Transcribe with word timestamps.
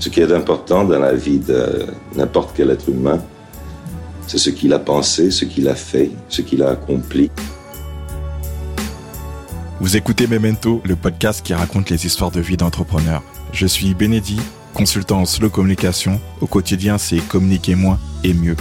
Ce 0.00 0.08
qui 0.08 0.20
est 0.20 0.32
important 0.32 0.84
dans 0.84 0.98
la 0.98 1.12
vie 1.12 1.38
de 1.38 1.86
n'importe 2.16 2.52
quel 2.56 2.70
être 2.70 2.88
humain, 2.88 3.20
c'est 4.26 4.38
ce 4.38 4.48
qu'il 4.48 4.72
a 4.72 4.78
pensé, 4.78 5.30
ce 5.30 5.44
qu'il 5.44 5.68
a 5.68 5.74
fait, 5.74 6.10
ce 6.30 6.40
qu'il 6.40 6.62
a 6.62 6.70
accompli. 6.70 7.30
Vous 9.78 9.98
écoutez 9.98 10.26
Memento, 10.26 10.80
le 10.86 10.96
podcast 10.96 11.44
qui 11.44 11.52
raconte 11.52 11.90
les 11.90 12.06
histoires 12.06 12.30
de 12.30 12.40
vie 12.40 12.56
d'entrepreneurs. 12.56 13.22
Je 13.52 13.66
suis 13.66 13.92
Bénédit, 13.92 14.40
consultant 14.72 15.20
en 15.20 15.26
slow 15.26 15.50
communication. 15.50 16.18
Au 16.40 16.46
quotidien, 16.46 16.96
c'est 16.96 17.18
communiquer 17.18 17.74
moins 17.74 17.98
et 18.24 18.32
mieux. 18.32 18.56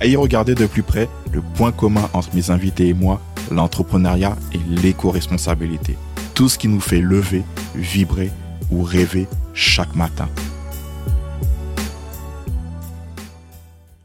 À 0.00 0.06
y 0.06 0.16
regarder 0.16 0.56
de 0.56 0.66
plus 0.66 0.82
près, 0.82 1.08
le 1.32 1.40
point 1.40 1.70
commun 1.70 2.10
entre 2.14 2.34
mes 2.34 2.50
invités 2.50 2.88
et 2.88 2.94
moi, 2.94 3.20
l'entrepreneuriat 3.52 4.36
et 4.52 4.80
l'éco-responsabilité. 4.82 5.96
Tout 6.34 6.48
ce 6.48 6.58
qui 6.58 6.66
nous 6.66 6.80
fait 6.80 7.00
lever, 7.00 7.44
vibrer 7.76 8.32
ou 8.72 8.82
rêver 8.82 9.28
chaque 9.54 9.94
matin. 9.94 10.28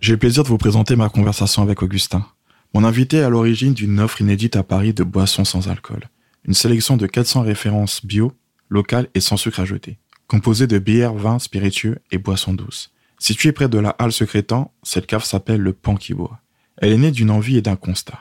J'ai 0.03 0.11
le 0.11 0.19
plaisir 0.19 0.43
de 0.43 0.49
vous 0.49 0.57
présenter 0.57 0.97
ma 0.97 1.07
conversation 1.07 1.61
avec 1.61 1.81
Augustin. 1.81 2.27
Mon 2.73 2.83
invité 2.83 3.19
est 3.19 3.23
à 3.23 3.29
l'origine 3.29 3.73
d'une 3.73 4.01
offre 4.01 4.19
inédite 4.19 4.57
à 4.57 4.63
Paris 4.63 4.93
de 4.93 5.05
boissons 5.05 5.45
sans 5.45 5.69
alcool. 5.69 6.09
Une 6.43 6.53
sélection 6.53 6.97
de 6.97 7.07
400 7.07 7.43
références 7.43 8.05
bio, 8.05 8.33
locales 8.67 9.07
et 9.15 9.21
sans 9.21 9.37
sucre 9.37 9.61
ajouté, 9.61 9.99
composée 10.27 10.67
de 10.67 10.77
bières, 10.77 11.13
vins, 11.13 11.39
spiritueux 11.39 11.99
et 12.11 12.17
boissons 12.17 12.53
douces. 12.53 12.91
Située 13.17 13.53
près 13.53 13.69
de 13.69 13.77
la 13.77 13.91
halle 13.91 14.11
secrétant, 14.11 14.73
cette 14.83 15.07
cave 15.07 15.23
s'appelle 15.23 15.61
le 15.61 15.71
Pan 15.71 15.95
qui 15.95 16.13
boit. 16.13 16.41
Elle 16.79 16.91
est 16.91 16.97
née 16.97 17.11
d'une 17.11 17.31
envie 17.31 17.55
et 17.55 17.61
d'un 17.61 17.77
constat. 17.77 18.19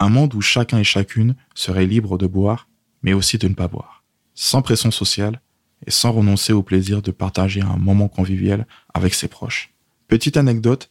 Un 0.00 0.08
monde 0.08 0.34
où 0.34 0.40
chacun 0.40 0.78
et 0.78 0.84
chacune 0.84 1.36
serait 1.54 1.86
libre 1.86 2.18
de 2.18 2.26
boire, 2.26 2.66
mais 3.04 3.12
aussi 3.12 3.38
de 3.38 3.46
ne 3.46 3.54
pas 3.54 3.68
boire. 3.68 4.02
Sans 4.34 4.62
pression 4.62 4.90
sociale, 4.90 5.40
et 5.86 5.92
sans 5.92 6.10
renoncer 6.10 6.52
au 6.52 6.64
plaisir 6.64 7.02
de 7.02 7.12
partager 7.12 7.60
un 7.60 7.76
moment 7.76 8.08
convivial 8.08 8.66
avec 8.94 9.14
ses 9.14 9.28
proches. 9.28 9.72
Petite 10.08 10.36
anecdote, 10.36 10.90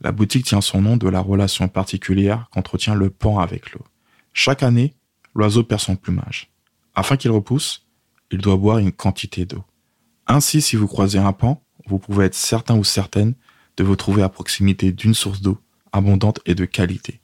la 0.00 0.12
boutique 0.12 0.46
tient 0.46 0.60
son 0.60 0.82
nom 0.82 0.96
de 0.96 1.08
la 1.08 1.20
relation 1.20 1.68
particulière 1.68 2.48
qu'entretient 2.50 2.94
le 2.94 3.10
pan 3.10 3.38
avec 3.38 3.72
l'eau. 3.72 3.84
Chaque 4.32 4.62
année, 4.62 4.94
l'oiseau 5.34 5.64
perd 5.64 5.80
son 5.80 5.96
plumage. 5.96 6.50
Afin 6.94 7.16
qu'il 7.16 7.30
repousse, 7.30 7.86
il 8.30 8.38
doit 8.38 8.56
boire 8.56 8.78
une 8.78 8.92
quantité 8.92 9.44
d'eau. 9.44 9.64
Ainsi, 10.26 10.60
si 10.60 10.76
vous 10.76 10.86
croisez 10.86 11.18
un 11.18 11.32
pan, 11.32 11.62
vous 11.86 11.98
pouvez 11.98 12.26
être 12.26 12.34
certain 12.34 12.76
ou 12.76 12.84
certaine 12.84 13.34
de 13.76 13.84
vous 13.84 13.96
trouver 13.96 14.22
à 14.22 14.28
proximité 14.28 14.92
d'une 14.92 15.14
source 15.14 15.40
d'eau 15.40 15.58
abondante 15.92 16.40
et 16.46 16.54
de 16.54 16.64
qualité. 16.64 17.20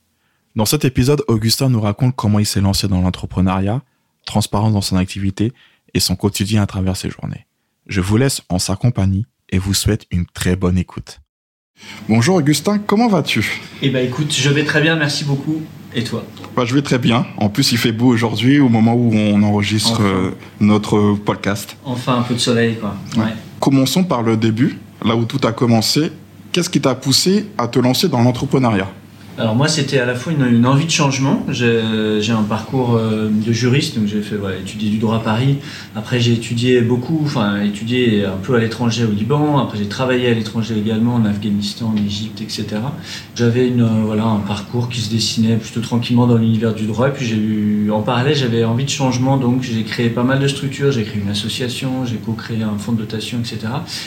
Dans 0.57 0.65
cet 0.65 0.85
épisode, 0.85 1.23
Augustin 1.29 1.69
nous 1.69 1.81
raconte 1.81 2.17
comment 2.17 2.39
il 2.39 2.47
s'est 2.47 2.61
lancé 2.61 2.89
dans 2.89 3.01
l'entrepreneuriat, 3.01 3.83
transparence 4.25 4.73
dans 4.73 4.81
son 4.81 4.97
activité 4.97 5.53
et 5.93 6.01
son 6.01 6.17
quotidien 6.17 6.63
à 6.63 6.67
travers 6.67 6.97
ses 6.97 7.11
journées. 7.11 7.47
Je 7.87 8.01
vous 8.01 8.17
laisse 8.17 8.43
en 8.49 8.59
sa 8.59 8.77
compagnie 8.77 9.27
et 9.51 9.59
vous 9.59 9.75
souhaite 9.75 10.07
une 10.11 10.27
très 10.27 10.57
bonne 10.57 10.79
écoute. 10.79 11.21
Bonjour 12.09 12.37
Augustin, 12.37 12.79
comment 12.79 13.09
vas-tu? 13.09 13.61
Eh 13.83 13.91
ben 13.91 14.07
écoute, 14.07 14.33
je 14.33 14.51
vais 14.51 14.65
très 14.65 14.81
bien, 14.81 14.95
merci 14.97 15.25
beaucoup. 15.25 15.63
Et 15.95 16.05
toi? 16.05 16.25
Bah, 16.57 16.65
Je 16.65 16.75
vais 16.75 16.83
très 16.83 16.99
bien. 16.99 17.27
En 17.37 17.49
plus, 17.49 17.73
il 17.73 17.79
fait 17.79 17.93
beau 17.93 18.09
aujourd'hui 18.09 18.59
au 18.61 18.69
moment 18.69 18.95
où 18.95 19.13
on 19.15 19.43
enregistre 19.43 20.03
euh, 20.03 20.31
notre 20.61 21.15
podcast. 21.15 21.77
Enfin, 21.85 22.19
un 22.19 22.23
peu 22.23 22.35
de 22.35 22.39
soleil, 22.41 22.77
quoi. 22.81 22.97
Commençons 23.61 24.05
par 24.05 24.23
le 24.23 24.37
début, 24.37 24.79
là 25.05 25.17
où 25.17 25.25
tout 25.25 25.41
a 25.47 25.53
commencé. 25.53 26.11
Qu'est-ce 26.53 26.69
qui 26.69 26.81
t'a 26.81 26.95
poussé 26.95 27.47
à 27.59 27.69
te 27.69 27.79
lancer 27.79 28.09
dans 28.09 28.23
l'entrepreneuriat? 28.23 28.89
Alors 29.37 29.57
moi, 29.57 29.67
c'était 29.67 29.99
à 29.99 30.07
la 30.07 30.15
fois 30.15 30.33
une, 30.33 30.65
envie 30.65 30.87
de 30.87 30.91
changement. 30.93 31.45
J'ai 31.49 31.81
un 32.31 32.43
parcours 32.49 32.95
euh, 32.95 33.29
de 33.29 33.53
juriste, 33.53 33.99
donc 33.99 34.07
j'ai 34.07 34.23
fait 34.23 34.37
étudier 34.61 34.91
du 34.91 34.99
droit 34.99 35.17
à 35.17 35.19
Paris. 35.19 35.57
Après, 35.97 36.21
j'ai 36.21 36.35
étudié 36.35 36.81
beaucoup, 36.83 37.21
enfin 37.25 37.61
étudié 37.63 38.25
un 38.25 38.37
peu 38.41 38.55
à 38.55 38.61
l'étranger 38.61 39.05
au 39.05 39.11
Liban. 39.11 39.59
Après, 39.59 39.77
j'ai 39.79 39.89
travaillé 39.89 40.29
à 40.29 40.35
l'étranger 40.35 40.77
également 40.79 41.15
en 41.15 41.25
Afghanistan, 41.25 41.93
en 41.93 42.01
Égypte, 42.01 42.43
etc. 42.43 42.67
J'avais 43.35 43.67
une 43.67 43.83
euh, 43.83 44.05
voilà 44.07 44.25
un 44.25 44.39
parcours 44.39 44.89
qui 44.89 45.01
se 45.01 45.11
dessinait 45.11 45.57
plutôt 45.57 45.81
tranquillement 45.81 46.29
dans 46.29 46.37
l'univers 46.37 46.73
du 46.73 46.87
droit. 46.87 47.09
Et 47.09 47.13
puis 47.13 47.27
j'ai 47.27 47.37
eu, 47.37 47.91
en 47.91 48.03
parallèle, 48.03 48.37
j'avais 48.37 48.65
envie 48.65 48.85
de 48.85 48.91
changement, 48.91 49.37
donc 49.37 49.63
j'ai 49.63 49.83
créé 49.83 50.11
pas 50.11 50.23
mal 50.23 50.39
de 50.39 50.47
structures. 50.47 50.93
J'ai 50.93 51.03
créé 51.03 51.21
une 51.21 51.31
association, 51.31 52.07
j'ai 52.07 52.17
co-créé 52.17 52.63
un 52.63 52.79
fonds 52.79 52.93
de 52.93 52.99
dotation, 52.99 53.41
etc. 53.41 53.59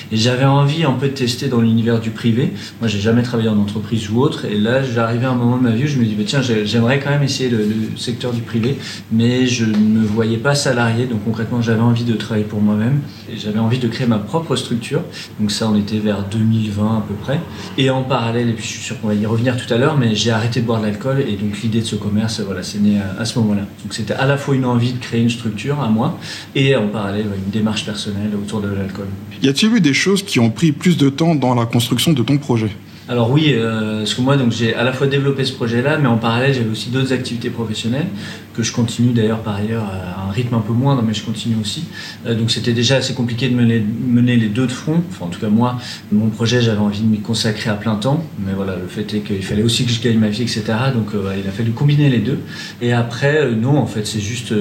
Et 0.09 0.15
j'avais 0.15 0.45
envie 0.45 0.85
un 0.85 0.94
peu 0.94 1.09
de 1.09 1.13
tester 1.13 1.49
dans 1.49 1.59
l'univers 1.59 1.99
du 1.99 2.11
privé. 2.11 2.53
Moi, 2.79 2.88
j'ai 2.88 3.01
jamais 3.01 3.23
travaillé 3.23 3.49
en 3.49 3.59
entreprise 3.59 4.09
ou 4.09 4.21
autre, 4.21 4.45
et 4.45 4.57
là, 4.57 4.83
j'arrive 4.83 5.16
à 5.25 5.31
un 5.31 5.35
moment 5.35 5.57
de 5.57 5.63
ma 5.63 5.72
vie 5.72 5.88
je 5.88 6.00
me 6.00 6.05
dis, 6.05 6.16
bah, 6.16 6.23
tiens, 6.25 6.41
j'aimerais 6.41 7.00
quand 7.00 7.09
même 7.09 7.23
essayer 7.23 7.50
le, 7.50 7.66
secteur 7.95 8.31
du 8.31 8.41
privé, 8.41 8.78
mais 9.11 9.47
je 9.47 9.66
ne 9.66 9.78
me 9.78 10.05
voyais 10.05 10.38
pas 10.38 10.55
salarié. 10.55 11.05
Donc 11.05 11.23
concrètement, 11.25 11.61
j'avais 11.61 11.81
envie 11.81 12.03
de 12.03 12.13
travailler 12.13 12.45
pour 12.45 12.61
moi-même. 12.61 13.01
J'avais 13.35 13.59
envie 13.59 13.79
de 13.79 13.88
créer 13.88 14.07
ma 14.07 14.19
propre 14.19 14.56
structure. 14.56 15.01
Donc 15.39 15.51
ça, 15.51 15.69
on 15.69 15.75
était 15.75 16.00
vers 16.00 16.23
2020 16.23 16.97
à 16.97 17.03
peu 17.07 17.13
près. 17.16 17.39
Et 17.77 17.89
en 17.89 18.03
parallèle, 18.03 18.50
et 18.50 18.53
puis 18.53 18.63
je 18.63 18.69
suis 18.69 18.81
sûr 18.81 19.00
qu'on 19.00 19.07
va 19.07 19.16
y 19.16 19.25
revenir 19.25 19.57
tout 19.57 19.72
à 19.73 19.77
l'heure, 19.77 19.97
mais 19.97 20.16
j'ai 20.16 20.31
arrêté 20.31 20.61
de 20.61 20.66
boire 20.66 20.79
de 20.79 20.85
l'alcool. 20.85 21.23
Et 21.27 21.35
donc 21.35 21.59
l'idée 21.61 21.81
de 21.81 21.85
ce 21.85 21.95
commerce, 21.95 22.39
voilà, 22.41 22.63
c'est 22.63 22.79
né 22.79 23.00
à, 23.19 23.25
ce 23.25 23.39
moment-là. 23.39 23.63
Donc 23.83 23.94
c'était 23.94 24.13
à 24.13 24.25
la 24.25 24.38
fois 24.38 24.56
une 24.56 24.66
envie 24.66 24.94
de 24.94 25.00
créer 25.00 25.22
une 25.22 25.29
structure 25.29 25.81
à 25.81 25.89
moi, 25.89 26.19
et 26.56 26.75
en 26.75 26.88
parallèle, 26.88 27.25
une 27.25 27.51
démarche 27.51 27.85
personnelle 27.85 28.31
autour 28.35 28.61
de 28.61 28.67
l'alcool. 28.67 29.07
Y 29.41 29.50
a-t-il 29.50 29.75
eu 29.75 29.81
des 29.81 29.94
choses 29.94 30.23
qui 30.23 30.39
ont 30.39 30.50
pris 30.50 30.72
plus 30.72 30.97
de 30.97 31.09
temps 31.09 31.35
dans 31.35 31.53
la 31.53 31.66
construction 31.66 32.13
de 32.13 32.23
ton 32.23 32.38
projet? 32.38 32.72
Alors 33.09 33.31
oui, 33.31 33.53
euh, 33.53 34.00
parce 34.00 34.13
que 34.16 34.22
moi 34.22 34.38
j'ai 34.50 34.75
à 34.75 34.84
la 34.84 34.91
fois 34.91 35.07
développé 35.07 35.45
ce 35.45 35.53
projet-là, 35.53 35.97
mais 35.97 36.07
en 36.07 36.18
parallèle 36.18 36.53
j'avais 36.53 36.69
aussi 36.69 36.90
d'autres 36.90 37.13
activités 37.13 37.50
professionnelles 37.50 38.07
que 38.53 38.63
je 38.63 38.73
continue 38.73 39.13
d'ailleurs 39.13 39.40
par 39.40 39.56
ailleurs 39.56 39.84
à 39.84 40.28
un 40.28 40.31
rythme 40.31 40.56
un 40.56 40.59
peu 40.59 40.73
moindre, 40.73 41.03
mais 41.07 41.13
je 41.13 41.23
continue 41.23 41.56
aussi. 41.62 41.85
Euh, 42.25 42.35
donc 42.35 42.51
c'était 42.51 42.73
déjà 42.73 42.97
assez 42.97 43.13
compliqué 43.13 43.47
de 43.47 43.56
mener, 43.56 44.35
les 44.35 44.50
deux 44.50 44.68
de 44.68 44.72
front. 44.72 45.01
Enfin 45.09 45.25
en 45.25 45.29
tout 45.29 45.40
cas 45.40 45.47
moi, 45.47 45.78
mon 46.12 46.28
projet 46.28 46.62
j'avais 46.62 46.79
envie 46.79 47.00
de 47.00 47.07
m'y 47.07 47.22
consacrer 47.22 47.69
à 47.69 47.75
plein 47.75 47.95
temps, 47.95 48.25
mais 48.45 48.51
voilà 48.53 48.75
le 48.75 48.88
fait 48.88 49.13
est 49.13 49.19
qu'il 49.22 49.44
fallait 49.44 49.63
aussi 49.63 49.85
que 49.85 49.91
je 49.91 50.01
gagne 50.01 50.18
ma 50.18 50.29
vie, 50.29 50.41
etc. 50.41 50.63
Donc 50.94 51.16
euh, 51.16 51.34
il 51.41 51.47
a 51.47 51.51
fallu 51.51 51.72
combiner 51.72 52.09
les 52.09 52.19
deux. 52.19 52.39
Et 52.81 52.91
après 52.91 53.51
non 53.51 53.78
en 53.78 53.88
fait 53.88 54.06
c'est 54.06 54.19
juste 54.19 54.53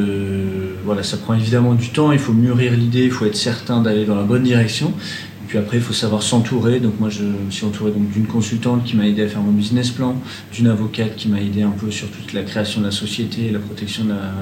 voilà 0.85 1.03
ça 1.03 1.17
prend 1.17 1.35
évidemment 1.35 1.75
du 1.75 1.89
temps, 1.89 2.13
il 2.13 2.21
faut 2.21 2.33
mûrir 2.33 2.75
l'idée, 2.75 3.05
il 3.05 3.11
faut 3.11 3.27
être 3.27 3.37
certain 3.37 3.81
d'aller 3.81 4.05
dans 4.05 4.15
la 4.15 4.23
bonne 4.23 4.45
direction. 4.45 4.93
Puis 5.49 5.59
après, 5.59 5.77
il 5.77 5.83
faut 5.83 5.93
savoir 5.93 6.23
s'entourer. 6.23 6.81
Donc 6.81 6.99
moi, 7.01 7.09
je 7.09 7.23
me 7.23 7.51
suis 7.51 7.65
entouré 7.65 7.93
d'une 7.93 8.27
consultante 8.27 8.85
qui 8.85 8.97
m'a 8.97 9.07
aidé 9.07 9.23
à 9.23 9.29
faire 9.29 9.41
mon 9.41 9.53
business 9.53 9.91
plan, 9.91 10.17
d'une 10.53 10.67
avocate 10.67 11.17
qui 11.17 11.29
m'a 11.29 11.41
aidé 11.41 11.63
un 11.63 11.71
peu 11.71 11.91
sur 11.91 12.09
toute 12.11 12.33
la 12.33 12.43
création 12.43 12.81
de 12.81 12.87
la 12.87 12.93
société, 12.93 13.51
la 13.51 13.59
protection 13.59 14.05
de 14.05 14.11
la 14.11 14.33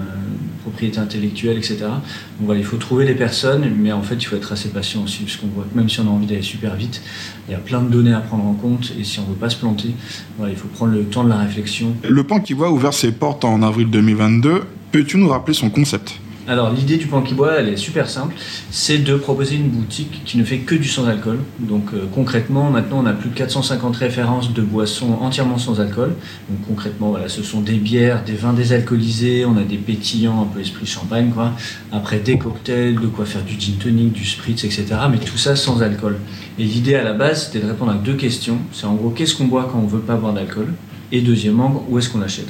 propriété 0.63 0.99
intellectuelle, 0.99 1.59
etc. 1.59 1.77
Donc 1.81 2.47
voilà, 2.47 2.61
il 2.61 2.67
faut 2.67 2.79
trouver 2.79 3.05
les 3.05 3.15
personnes, 3.15 3.71
mais 3.79 3.93
en 3.93 4.03
fait, 4.03 4.15
il 4.15 4.25
faut 4.25 4.37
être 4.37 4.51
assez 4.53 4.71
patient 4.71 5.03
aussi, 5.03 5.25
parce 5.25 5.37
qu'on 5.37 5.49
voit 5.49 5.67
que 5.71 5.77
même 5.77 5.91
si 5.91 6.01
on 6.01 6.07
a 6.07 6.11
envie 6.11 6.27
d'aller 6.27 6.43
super 6.43 6.75
vite, 6.75 7.03
il 7.49 7.53
y 7.53 7.55
a 7.55 7.59
plein 7.59 7.83
de 7.83 7.91
données 7.91 8.15
à 8.15 8.21
prendre 8.21 8.45
en 8.45 8.55
compte, 8.55 8.93
et 8.99 9.05
si 9.05 9.19
on 9.19 9.25
ne 9.25 9.29
veut 9.29 9.35
pas 9.35 9.51
se 9.51 9.57
planter, 9.57 9.91
voilà, 10.39 10.53
il 10.53 10.59
faut 10.59 10.69
prendre 10.69 10.93
le 10.93 11.05
temps 11.05 11.23
de 11.23 11.29
la 11.29 11.37
réflexion. 11.37 11.95
Le 12.09 12.25
Pan 12.25 12.41
qui 12.41 12.55
voit 12.55 12.71
ouvert 12.71 12.95
ses 12.95 13.13
portes 13.13 13.45
en 13.45 13.63
avril 13.63 13.91
2022, 13.91 14.63
peux-tu 14.91 15.19
nous 15.19 15.29
rappeler 15.29 15.55
son 15.55 15.69
concept? 15.69 16.19
Alors 16.47 16.71
l'idée 16.71 16.99
du 16.99 17.07
pan 17.07 17.23
qui 17.23 17.33
boit, 17.33 17.55
elle 17.59 17.69
est 17.69 17.77
super 17.77 18.09
simple, 18.09 18.35
c'est 18.71 18.99
de 18.99 19.17
proposer 19.17 19.57
une 19.57 19.69
boutique 19.69 20.23
qui 20.25 20.37
ne 20.37 20.45
fait 20.45 20.59
que 20.59 20.75
du 20.75 20.89
sans 20.89 21.07
alcool. 21.07 21.39
Donc 21.59 21.95
euh, 21.95 22.05
concrètement, 22.15 22.71
maintenant 22.71 23.01
on 23.03 23.07
a 23.07 23.13
plus 23.13 23.31
de 23.31 23.35
450 23.35 23.97
références 23.97 24.53
de 24.53 24.61
boissons 24.61 25.17
entièrement 25.21 25.57
sans 25.57 25.81
alcool. 25.81 26.15
Donc 26.51 26.67
concrètement, 26.69 27.11
voilà, 27.11 27.29
ce 27.29 27.43
sont 27.43 27.61
des 27.61 27.77
bières, 27.77 28.25
des 28.25 28.35
vins 28.35 28.53
désalcoolisés, 28.53 29.47
on 29.47 29.57
a 29.57 29.63
des 29.63 29.79
pétillants, 29.79 30.43
un 30.43 30.47
peu 30.47 30.61
esprit 30.61 30.87
champagne, 30.87 31.31
quoi. 31.31 31.53
Après 31.93 32.19
des 32.19 32.37
cocktails, 32.37 32.97
de 32.97 33.07
quoi 33.07 33.25
faire 33.25 33.43
du 33.43 33.59
gin 33.59 33.77
tonic, 33.77 34.13
du 34.13 34.27
spritz, 34.27 34.65
etc. 34.65 34.87
Mais 35.11 35.19
tout 35.19 35.39
ça 35.39 35.57
sans 35.57 35.83
alcool. 35.83 36.19
Et 36.59 36.65
l'idée 36.65 36.95
à 36.95 37.05
la 37.05 37.15
base, 37.15 37.47
c'était 37.47 37.65
de 37.65 37.71
répondre 37.71 37.93
à 37.93 37.97
deux 37.97 38.15
questions. 38.15 38.59
C'est 38.73 38.87
en 38.87 38.95
gros, 38.95 39.11
qu'est-ce 39.11 39.35
qu'on 39.35 39.47
boit 39.47 39.69
quand 39.73 39.79
on 39.79 39.87
veut 39.87 40.01
pas 40.01 40.17
boire 40.17 40.35
d'alcool? 40.35 40.75
Et 41.11 41.21
deuxièmement, 41.21 41.87
où 41.89 41.99
est-ce 41.99 42.11
qu'on 42.11 42.23
achète 42.23 42.49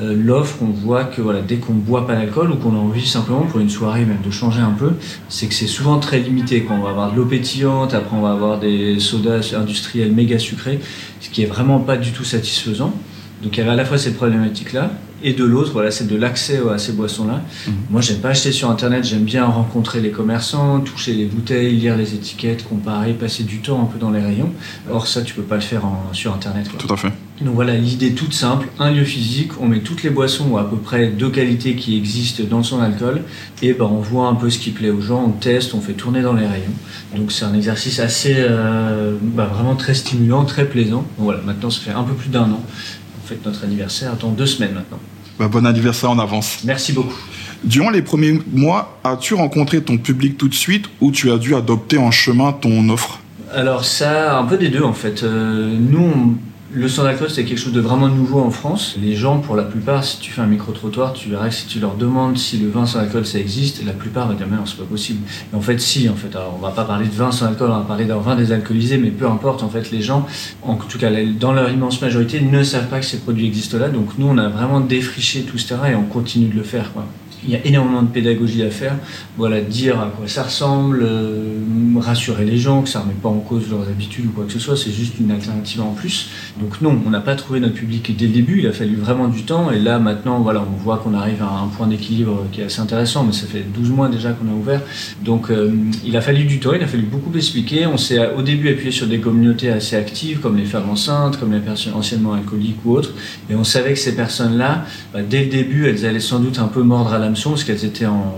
euh, 0.00 0.14
l'offre, 0.16 0.56
on 0.62 0.66
voit 0.66 1.04
que 1.04 1.20
voilà, 1.20 1.40
dès 1.40 1.56
qu'on 1.56 1.74
ne 1.74 1.80
boit 1.80 2.06
pas 2.06 2.14
d'alcool 2.14 2.50
ou 2.52 2.56
qu'on 2.56 2.74
a 2.74 2.78
envie 2.78 3.06
simplement 3.06 3.42
pour 3.42 3.60
une 3.60 3.68
soirée 3.68 4.04
même 4.04 4.22
de 4.24 4.30
changer 4.30 4.60
un 4.60 4.72
peu, 4.72 4.92
c'est 5.28 5.46
que 5.46 5.54
c'est 5.54 5.66
souvent 5.66 5.98
très 5.98 6.20
limité. 6.20 6.64
Quand 6.64 6.76
on 6.76 6.82
va 6.82 6.90
avoir 6.90 7.12
de 7.12 7.16
l'eau 7.16 7.26
pétillante, 7.26 7.94
après 7.94 8.16
on 8.16 8.22
va 8.22 8.32
avoir 8.32 8.58
des 8.58 8.98
sodas 8.98 9.54
industriels 9.56 10.12
méga 10.12 10.38
sucrés, 10.38 10.80
ce 11.20 11.28
qui 11.28 11.42
est 11.42 11.46
vraiment 11.46 11.80
pas 11.80 11.96
du 11.96 12.12
tout 12.12 12.24
satisfaisant. 12.24 12.94
Donc 13.42 13.56
il 13.56 13.60
y 13.60 13.62
avait 13.62 13.72
à 13.72 13.76
la 13.76 13.84
fois 13.84 13.98
cette 13.98 14.16
problématique-là, 14.16 14.90
et 15.22 15.34
de 15.34 15.44
l'autre, 15.44 15.72
voilà, 15.72 15.90
c'est 15.90 16.06
de 16.06 16.16
l'accès 16.16 16.60
à 16.72 16.78
ces 16.78 16.92
boissons-là. 16.92 17.34
Moi, 17.34 17.42
mhm. 17.66 17.74
Moi, 17.90 18.00
j'aime 18.00 18.18
pas 18.18 18.30
acheter 18.30 18.52
sur 18.52 18.70
Internet, 18.70 19.04
j'aime 19.04 19.24
bien 19.24 19.44
rencontrer 19.44 20.00
les 20.00 20.10
commerçants, 20.10 20.80
toucher 20.80 21.12
les 21.12 21.26
bouteilles, 21.26 21.76
lire 21.76 21.96
les 21.96 22.14
étiquettes, 22.14 22.66
comparer, 22.66 23.12
passer 23.12 23.42
du 23.42 23.58
temps 23.58 23.82
un 23.82 23.84
peu 23.84 23.98
dans 23.98 24.10
les 24.10 24.20
rayons. 24.20 24.52
Or, 24.90 25.06
ça, 25.06 25.22
tu 25.22 25.34
peux 25.34 25.42
pas 25.42 25.56
le 25.56 25.60
faire 25.60 25.82
sur 26.12 26.34
Internet. 26.34 26.68
Tout 26.78 26.92
à 26.92 26.96
fait. 26.96 27.12
Donc 27.40 27.54
voilà, 27.54 27.74
l'idée 27.74 28.12
toute 28.12 28.34
simple, 28.34 28.68
un 28.78 28.90
lieu 28.90 29.04
physique, 29.04 29.52
on 29.60 29.66
met 29.66 29.80
toutes 29.80 30.02
les 30.02 30.10
boissons 30.10 30.50
ou 30.50 30.58
à 30.58 30.68
peu 30.68 30.76
près 30.76 31.06
deux 31.08 31.30
qualités 31.30 31.74
qui 31.74 31.96
existent 31.96 32.42
dans 32.48 32.62
son 32.62 32.80
alcool, 32.80 33.22
et 33.62 33.72
ben, 33.72 33.86
on 33.86 34.00
voit 34.00 34.26
un 34.26 34.34
peu 34.34 34.50
ce 34.50 34.58
qui 34.58 34.70
plaît 34.70 34.90
aux 34.90 35.00
gens, 35.00 35.24
on 35.26 35.30
teste, 35.30 35.72
on 35.72 35.80
fait 35.80 35.94
tourner 35.94 36.20
dans 36.20 36.34
les 36.34 36.46
rayons. 36.46 36.74
Donc 37.16 37.32
c'est 37.32 37.46
un 37.46 37.54
exercice 37.54 37.98
assez, 37.98 38.34
euh, 38.36 39.16
bah, 39.22 39.50
vraiment 39.52 39.74
très 39.74 39.94
stimulant, 39.94 40.44
très 40.44 40.66
plaisant. 40.66 40.98
Donc 40.98 41.06
voilà, 41.18 41.40
maintenant 41.40 41.70
ça 41.70 41.80
fait 41.80 41.92
un 41.92 42.02
peu 42.02 42.12
plus 42.12 42.28
d'un 42.28 42.42
an. 42.42 42.62
On 42.62 43.26
fête 43.26 43.44
notre 43.46 43.64
anniversaire 43.64 44.16
dans 44.16 44.30
deux 44.32 44.46
semaines 44.46 44.74
maintenant. 44.74 44.98
Bah, 45.38 45.48
bon 45.48 45.64
anniversaire 45.64 46.10
en 46.10 46.18
avance. 46.18 46.58
Merci 46.64 46.92
beaucoup. 46.92 47.16
Durant 47.64 47.90
les 47.90 48.02
premiers 48.02 48.38
mois, 48.52 48.98
as-tu 49.02 49.32
rencontré 49.32 49.82
ton 49.82 49.96
public 49.96 50.36
tout 50.36 50.48
de 50.48 50.54
suite 50.54 50.86
ou 51.00 51.10
tu 51.10 51.30
as 51.30 51.38
dû 51.38 51.54
adopter 51.54 51.96
en 51.96 52.10
chemin 52.10 52.52
ton 52.52 52.88
offre? 52.90 53.20
Alors 53.52 53.84
ça, 53.84 54.38
un 54.38 54.44
peu 54.44 54.58
des 54.58 54.68
deux 54.68 54.82
en 54.82 54.92
fait. 54.92 55.22
Euh, 55.22 55.74
nous, 55.78 56.36
le 56.72 56.88
sans 56.88 57.04
alcool, 57.04 57.28
c'est 57.30 57.44
quelque 57.44 57.58
chose 57.58 57.72
de 57.72 57.80
vraiment 57.80 58.08
nouveau 58.08 58.40
en 58.40 58.50
France. 58.50 58.96
Les 59.00 59.16
gens, 59.16 59.38
pour 59.38 59.56
la 59.56 59.64
plupart, 59.64 60.04
si 60.04 60.18
tu 60.18 60.30
fais 60.30 60.40
un 60.40 60.46
micro-trottoir, 60.46 61.12
tu 61.12 61.28
verras 61.28 61.48
que 61.48 61.54
si 61.54 61.66
tu 61.66 61.80
leur 61.80 61.96
demandes 61.96 62.38
si 62.38 62.58
le 62.58 62.68
vin 62.68 62.86
sans 62.86 63.00
alcool 63.00 63.26
ça 63.26 63.38
existe, 63.38 63.84
la 63.84 63.92
plupart 63.92 64.28
vont 64.28 64.34
dire 64.34 64.46
mais 64.48 64.56
non, 64.56 64.66
c'est 64.66 64.76
pas 64.76 64.84
possible. 64.84 65.20
Mais 65.52 65.58
en 65.58 65.62
fait, 65.62 65.80
si, 65.80 66.08
en 66.08 66.14
fait. 66.14 66.34
Alors, 66.36 66.56
on 66.56 66.62
va 66.62 66.70
pas 66.70 66.84
parler 66.84 67.06
de 67.06 67.12
vin 67.12 67.32
sans 67.32 67.46
alcool, 67.46 67.70
on 67.70 67.78
va 67.78 67.84
parler 67.84 68.04
d'un 68.04 68.18
vin 68.18 68.36
désalcoolisé, 68.36 68.98
mais 68.98 69.10
peu 69.10 69.26
importe, 69.26 69.62
en 69.62 69.68
fait, 69.68 69.90
les 69.90 70.00
gens, 70.00 70.26
en 70.62 70.76
tout 70.76 70.98
cas, 70.98 71.10
dans 71.38 71.52
leur 71.52 71.70
immense 71.70 72.00
majorité, 72.00 72.40
ne 72.40 72.62
savent 72.62 72.88
pas 72.88 73.00
que 73.00 73.06
ces 73.06 73.18
produits 73.18 73.46
existent 73.46 73.78
là. 73.78 73.88
Donc, 73.88 74.18
nous, 74.18 74.28
on 74.28 74.38
a 74.38 74.48
vraiment 74.48 74.80
défriché 74.80 75.42
tout 75.42 75.58
ce 75.58 75.68
terrain 75.68 75.88
et 75.88 75.94
on 75.96 76.04
continue 76.04 76.48
de 76.48 76.56
le 76.56 76.62
faire, 76.62 76.92
quoi 76.92 77.04
il 77.44 77.50
y 77.50 77.56
a 77.56 77.64
énormément 77.64 78.02
de 78.02 78.08
pédagogie 78.08 78.62
à 78.62 78.70
faire. 78.70 78.96
Voilà, 79.36 79.60
dire 79.60 80.00
à 80.00 80.06
quoi 80.06 80.28
ça 80.28 80.44
ressemble, 80.44 81.00
euh, 81.02 81.58
rassurer 81.98 82.44
les 82.44 82.58
gens, 82.58 82.82
que 82.82 82.88
ça 82.88 83.00
ne 83.00 83.04
remet 83.04 83.14
pas 83.14 83.28
en 83.28 83.38
cause 83.38 83.70
leurs 83.70 83.88
habitudes 83.88 84.26
ou 84.26 84.30
quoi 84.30 84.44
que 84.44 84.52
ce 84.52 84.58
soit, 84.58 84.76
c'est 84.76 84.92
juste 84.92 85.14
une 85.20 85.30
alternative 85.30 85.82
en 85.82 85.92
plus. 85.92 86.30
Donc 86.60 86.80
non, 86.82 87.00
on 87.06 87.10
n'a 87.10 87.20
pas 87.20 87.36
trouvé 87.36 87.58
notre 87.58 87.74
public 87.74 88.14
dès 88.16 88.26
le 88.26 88.32
début, 88.32 88.58
il 88.58 88.66
a 88.66 88.72
fallu 88.72 88.94
vraiment 88.94 89.28
du 89.28 89.44
temps. 89.44 89.70
Et 89.70 89.78
là, 89.78 89.98
maintenant, 89.98 90.40
voilà, 90.40 90.60
on 90.60 90.76
voit 90.76 90.98
qu'on 90.98 91.14
arrive 91.14 91.42
à 91.42 91.46
un 91.46 91.68
point 91.68 91.86
d'équilibre 91.86 92.44
qui 92.52 92.60
est 92.60 92.64
assez 92.64 92.80
intéressant, 92.80 93.24
mais 93.24 93.32
ça 93.32 93.46
fait 93.46 93.64
12 93.74 93.90
mois 93.90 94.08
déjà 94.08 94.32
qu'on 94.32 94.48
a 94.48 94.54
ouvert. 94.54 94.82
Donc 95.24 95.50
euh, 95.50 95.72
il 96.04 96.16
a 96.16 96.20
fallu 96.20 96.44
du 96.44 96.60
temps, 96.60 96.72
il 96.74 96.82
a 96.82 96.86
fallu 96.86 97.04
beaucoup 97.04 97.34
expliquer. 97.36 97.86
On 97.86 97.96
s'est 97.96 98.34
au 98.34 98.42
début 98.42 98.68
appuyé 98.68 98.90
sur 98.90 99.06
des 99.06 99.20
communautés 99.20 99.70
assez 99.70 99.96
actives, 99.96 100.40
comme 100.40 100.56
les 100.56 100.66
femmes 100.66 100.90
enceintes, 100.90 101.38
comme 101.38 101.52
les 101.52 101.60
personnes 101.60 101.94
anciennement 101.94 102.34
alcooliques 102.34 102.84
ou 102.84 102.92
autres. 102.92 103.14
Et 103.48 103.54
on 103.54 103.64
savait 103.64 103.94
que 103.94 103.98
ces 103.98 104.14
personnes-là, 104.14 104.84
bah, 105.14 105.20
dès 105.22 105.44
le 105.44 105.50
début, 105.50 105.86
elles 105.86 106.04
allaient 106.04 106.20
sans 106.20 106.40
doute 106.40 106.58
un 106.58 106.68
peu 106.68 106.82
mordre 106.82 107.14
à 107.14 107.18
la 107.18 107.30
parce 107.30 107.64
qu'elles 107.64 107.84
étaient 107.84 108.06
en, 108.06 108.34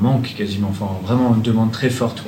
manque 0.00 0.34
quasiment, 0.36 0.68
enfin 0.70 0.88
vraiment 1.04 1.34
une 1.34 1.42
demande 1.42 1.72
très 1.72 1.90
forte. 1.90 2.22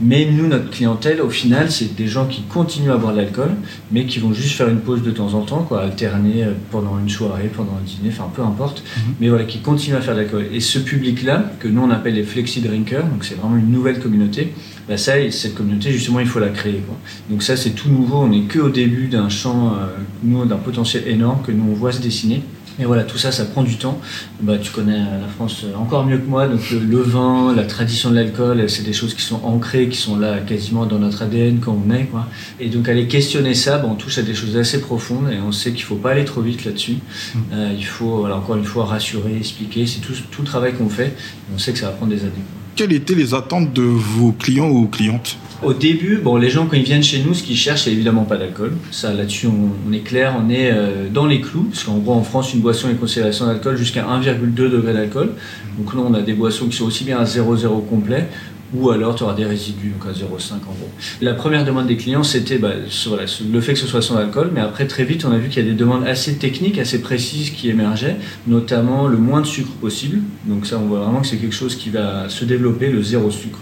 Mais 0.00 0.26
nous, 0.26 0.48
notre 0.48 0.70
clientèle, 0.70 1.20
au 1.20 1.30
final, 1.30 1.70
c'est 1.70 1.94
des 1.94 2.08
gens 2.08 2.26
qui 2.26 2.42
continuent 2.42 2.90
à 2.90 2.96
boire 2.96 3.12
de 3.12 3.18
l'alcool, 3.18 3.52
mais 3.92 4.04
qui 4.06 4.18
vont 4.18 4.32
juste 4.32 4.56
faire 4.56 4.68
une 4.68 4.80
pause 4.84 5.02
de 5.02 5.10
temps 5.10 5.34
en 5.34 5.42
temps, 5.42 5.62
quoi, 5.62 5.82
alterner 5.82 6.44
euh, 6.44 6.52
pendant 6.70 6.98
une 6.98 7.08
soirée, 7.08 7.50
pendant 7.54 7.72
un 7.72 7.84
dîner, 7.84 8.10
enfin 8.10 8.30
peu 8.34 8.42
importe, 8.42 8.82
mhm. 8.82 9.14
mais 9.20 9.28
voilà, 9.28 9.44
qui 9.44 9.58
continuent 9.58 9.96
à 9.96 10.00
faire 10.00 10.14
de 10.14 10.20
l'alcool. 10.20 10.46
Et 10.52 10.60
ce 10.60 10.78
public-là, 10.78 11.52
que 11.58 11.68
nous 11.68 11.82
on 11.82 11.90
appelle 11.90 12.14
les 12.14 12.22
flexi 12.22 12.60
drinkers, 12.60 13.04
donc 13.04 13.24
c'est 13.24 13.34
vraiment 13.34 13.56
une 13.56 13.70
nouvelle 13.70 13.98
communauté, 13.98 14.52
bah 14.88 14.96
ça, 14.96 15.14
cette 15.30 15.54
communauté, 15.54 15.90
justement, 15.92 16.20
il 16.20 16.26
faut 16.26 16.40
la 16.40 16.50
créer. 16.50 16.82
Quoi. 16.86 16.96
Donc 17.30 17.42
ça, 17.42 17.56
c'est 17.56 17.70
tout 17.70 17.88
nouveau, 17.88 18.18
on 18.18 18.28
n'est 18.28 18.42
que 18.42 18.58
au 18.58 18.68
début 18.68 19.08
d'un 19.08 19.28
champ, 19.28 19.74
euh, 19.74 19.86
nous, 20.22 20.44
d'un 20.44 20.56
potentiel 20.56 21.08
énorme 21.08 21.38
que 21.42 21.52
nous 21.52 21.64
on 21.70 21.74
voit 21.74 21.92
se 21.92 22.02
dessiner. 22.02 22.42
Et 22.80 22.84
voilà, 22.84 23.04
tout 23.04 23.18
ça, 23.18 23.30
ça 23.30 23.44
prend 23.44 23.62
du 23.62 23.76
temps. 23.76 24.00
Bah, 24.40 24.58
tu 24.58 24.72
connais 24.72 24.98
la 24.98 25.28
France 25.36 25.64
encore 25.78 26.04
mieux 26.04 26.18
que 26.18 26.28
moi, 26.28 26.48
donc 26.48 26.60
le, 26.70 27.00
vin, 27.02 27.54
la 27.54 27.64
tradition 27.64 28.10
de 28.10 28.16
l'alcool, 28.16 28.68
c'est 28.68 28.82
des 28.82 28.92
choses 28.92 29.14
qui 29.14 29.22
sont 29.22 29.40
ancrées, 29.44 29.88
qui 29.88 29.96
sont 29.96 30.18
là 30.18 30.38
quasiment 30.40 30.84
dans 30.86 30.98
notre 30.98 31.22
ADN 31.22 31.60
quand 31.60 31.78
on 31.86 31.92
est. 31.94 32.04
Quoi. 32.04 32.26
Et 32.58 32.68
donc 32.68 32.88
aller 32.88 33.06
questionner 33.06 33.54
ça, 33.54 33.78
bah, 33.78 33.88
on 33.88 33.94
touche 33.94 34.18
à 34.18 34.22
des 34.22 34.34
choses 34.34 34.56
assez 34.56 34.80
profondes 34.80 35.30
et 35.30 35.38
on 35.38 35.52
sait 35.52 35.70
qu'il 35.70 35.82
ne 35.82 35.86
faut 35.86 35.96
pas 35.96 36.10
aller 36.10 36.24
trop 36.24 36.40
vite 36.40 36.64
là-dessus. 36.64 36.96
Mmh. 37.34 37.38
Euh, 37.52 37.74
il 37.76 37.86
faut, 37.86 38.18
voilà, 38.18 38.36
encore 38.36 38.56
une 38.56 38.64
fois, 38.64 38.86
rassurer, 38.86 39.36
expliquer. 39.36 39.86
C'est 39.86 40.00
tout, 40.00 40.14
tout, 40.30 40.42
le 40.42 40.46
travail 40.46 40.74
qu'on 40.74 40.88
fait. 40.88 41.14
on 41.54 41.58
sait 41.58 41.72
que 41.72 41.78
ça 41.78 41.86
va 41.86 41.92
prendre 41.92 42.12
des 42.12 42.22
années. 42.22 42.32
Quelles 42.74 42.92
étaient 42.92 43.14
les 43.14 43.34
attentes 43.34 43.72
de 43.72 43.82
vos 43.82 44.32
clients 44.32 44.68
ou 44.68 44.88
clientes? 44.88 45.36
Au 45.64 45.72
début, 45.72 46.20
les 46.40 46.50
gens 46.50 46.66
quand 46.66 46.76
ils 46.76 46.84
viennent 46.84 47.02
chez 47.02 47.22
nous, 47.22 47.34
ce 47.34 47.42
qu'ils 47.42 47.56
cherchent, 47.56 47.84
c'est 47.84 47.92
évidemment 47.92 48.24
pas 48.24 48.36
d'alcool. 48.36 48.72
Ça, 48.90 49.12
là-dessus, 49.12 49.46
on, 49.46 49.92
est 49.92 50.00
clair, 50.00 50.34
on 50.38 50.50
est 50.50 50.70
euh, 50.70 51.08
dans 51.12 51.26
les 51.26 51.40
clous, 51.40 51.64
parce 51.64 51.84
qu'en 51.84 51.98
gros, 51.98 52.14
en 52.14 52.22
France, 52.22 52.54
une 52.54 52.60
boisson 52.60 52.88
est 52.90 52.94
considérée 52.94 53.32
sans 53.32 53.48
alcool 53.48 53.76
jusqu'à 53.76 54.04
1,2 54.04 54.54
degré 54.54 54.92
d'alcool. 54.92 55.30
Donc 55.78 55.94
là, 55.94 56.00
on 56.06 56.14
a 56.14 56.22
des 56.22 56.34
boissons 56.34 56.66
qui 56.66 56.76
sont 56.76 56.84
aussi 56.84 57.04
bien 57.04 57.18
à 57.18 57.24
0,0 57.24 57.86
complet, 57.86 58.28
ou 58.74 58.90
alors 58.90 59.14
tu 59.14 59.22
auras 59.22 59.34
des 59.34 59.44
résidus, 59.44 59.90
donc 59.90 60.08
à 60.08 60.16
0,5 60.16 60.54
en 60.54 60.58
gros. 60.58 60.90
La 61.20 61.34
première 61.34 61.64
demande 61.64 61.86
des 61.86 61.96
clients, 61.96 62.24
c'était 62.24 62.58
bah, 62.58 62.72
le 62.74 63.60
fait 63.60 63.74
que 63.74 63.78
ce 63.78 63.86
soit 63.86 64.02
sans 64.02 64.16
alcool, 64.16 64.50
mais 64.52 64.60
après, 64.60 64.86
très 64.86 65.04
vite, 65.04 65.24
on 65.24 65.32
a 65.32 65.38
vu 65.38 65.48
qu'il 65.48 65.62
y 65.62 65.66
a 65.66 65.70
des 65.70 65.76
demandes 65.76 66.06
assez 66.06 66.36
techniques, 66.36 66.78
assez 66.78 67.00
précises 67.00 67.50
qui 67.50 67.68
émergeaient, 67.68 68.16
notamment 68.46 69.06
le 69.06 69.16
moins 69.16 69.40
de 69.40 69.46
sucre 69.46 69.72
possible. 69.80 70.18
Donc 70.46 70.66
ça, 70.66 70.78
on 70.78 70.86
voit 70.86 71.00
vraiment 71.00 71.20
que 71.20 71.26
c'est 71.26 71.36
quelque 71.36 71.54
chose 71.54 71.76
qui 71.76 71.90
va 71.90 72.28
se 72.28 72.44
développer, 72.44 72.90
le 72.90 73.02
zéro 73.02 73.30
sucre. 73.30 73.60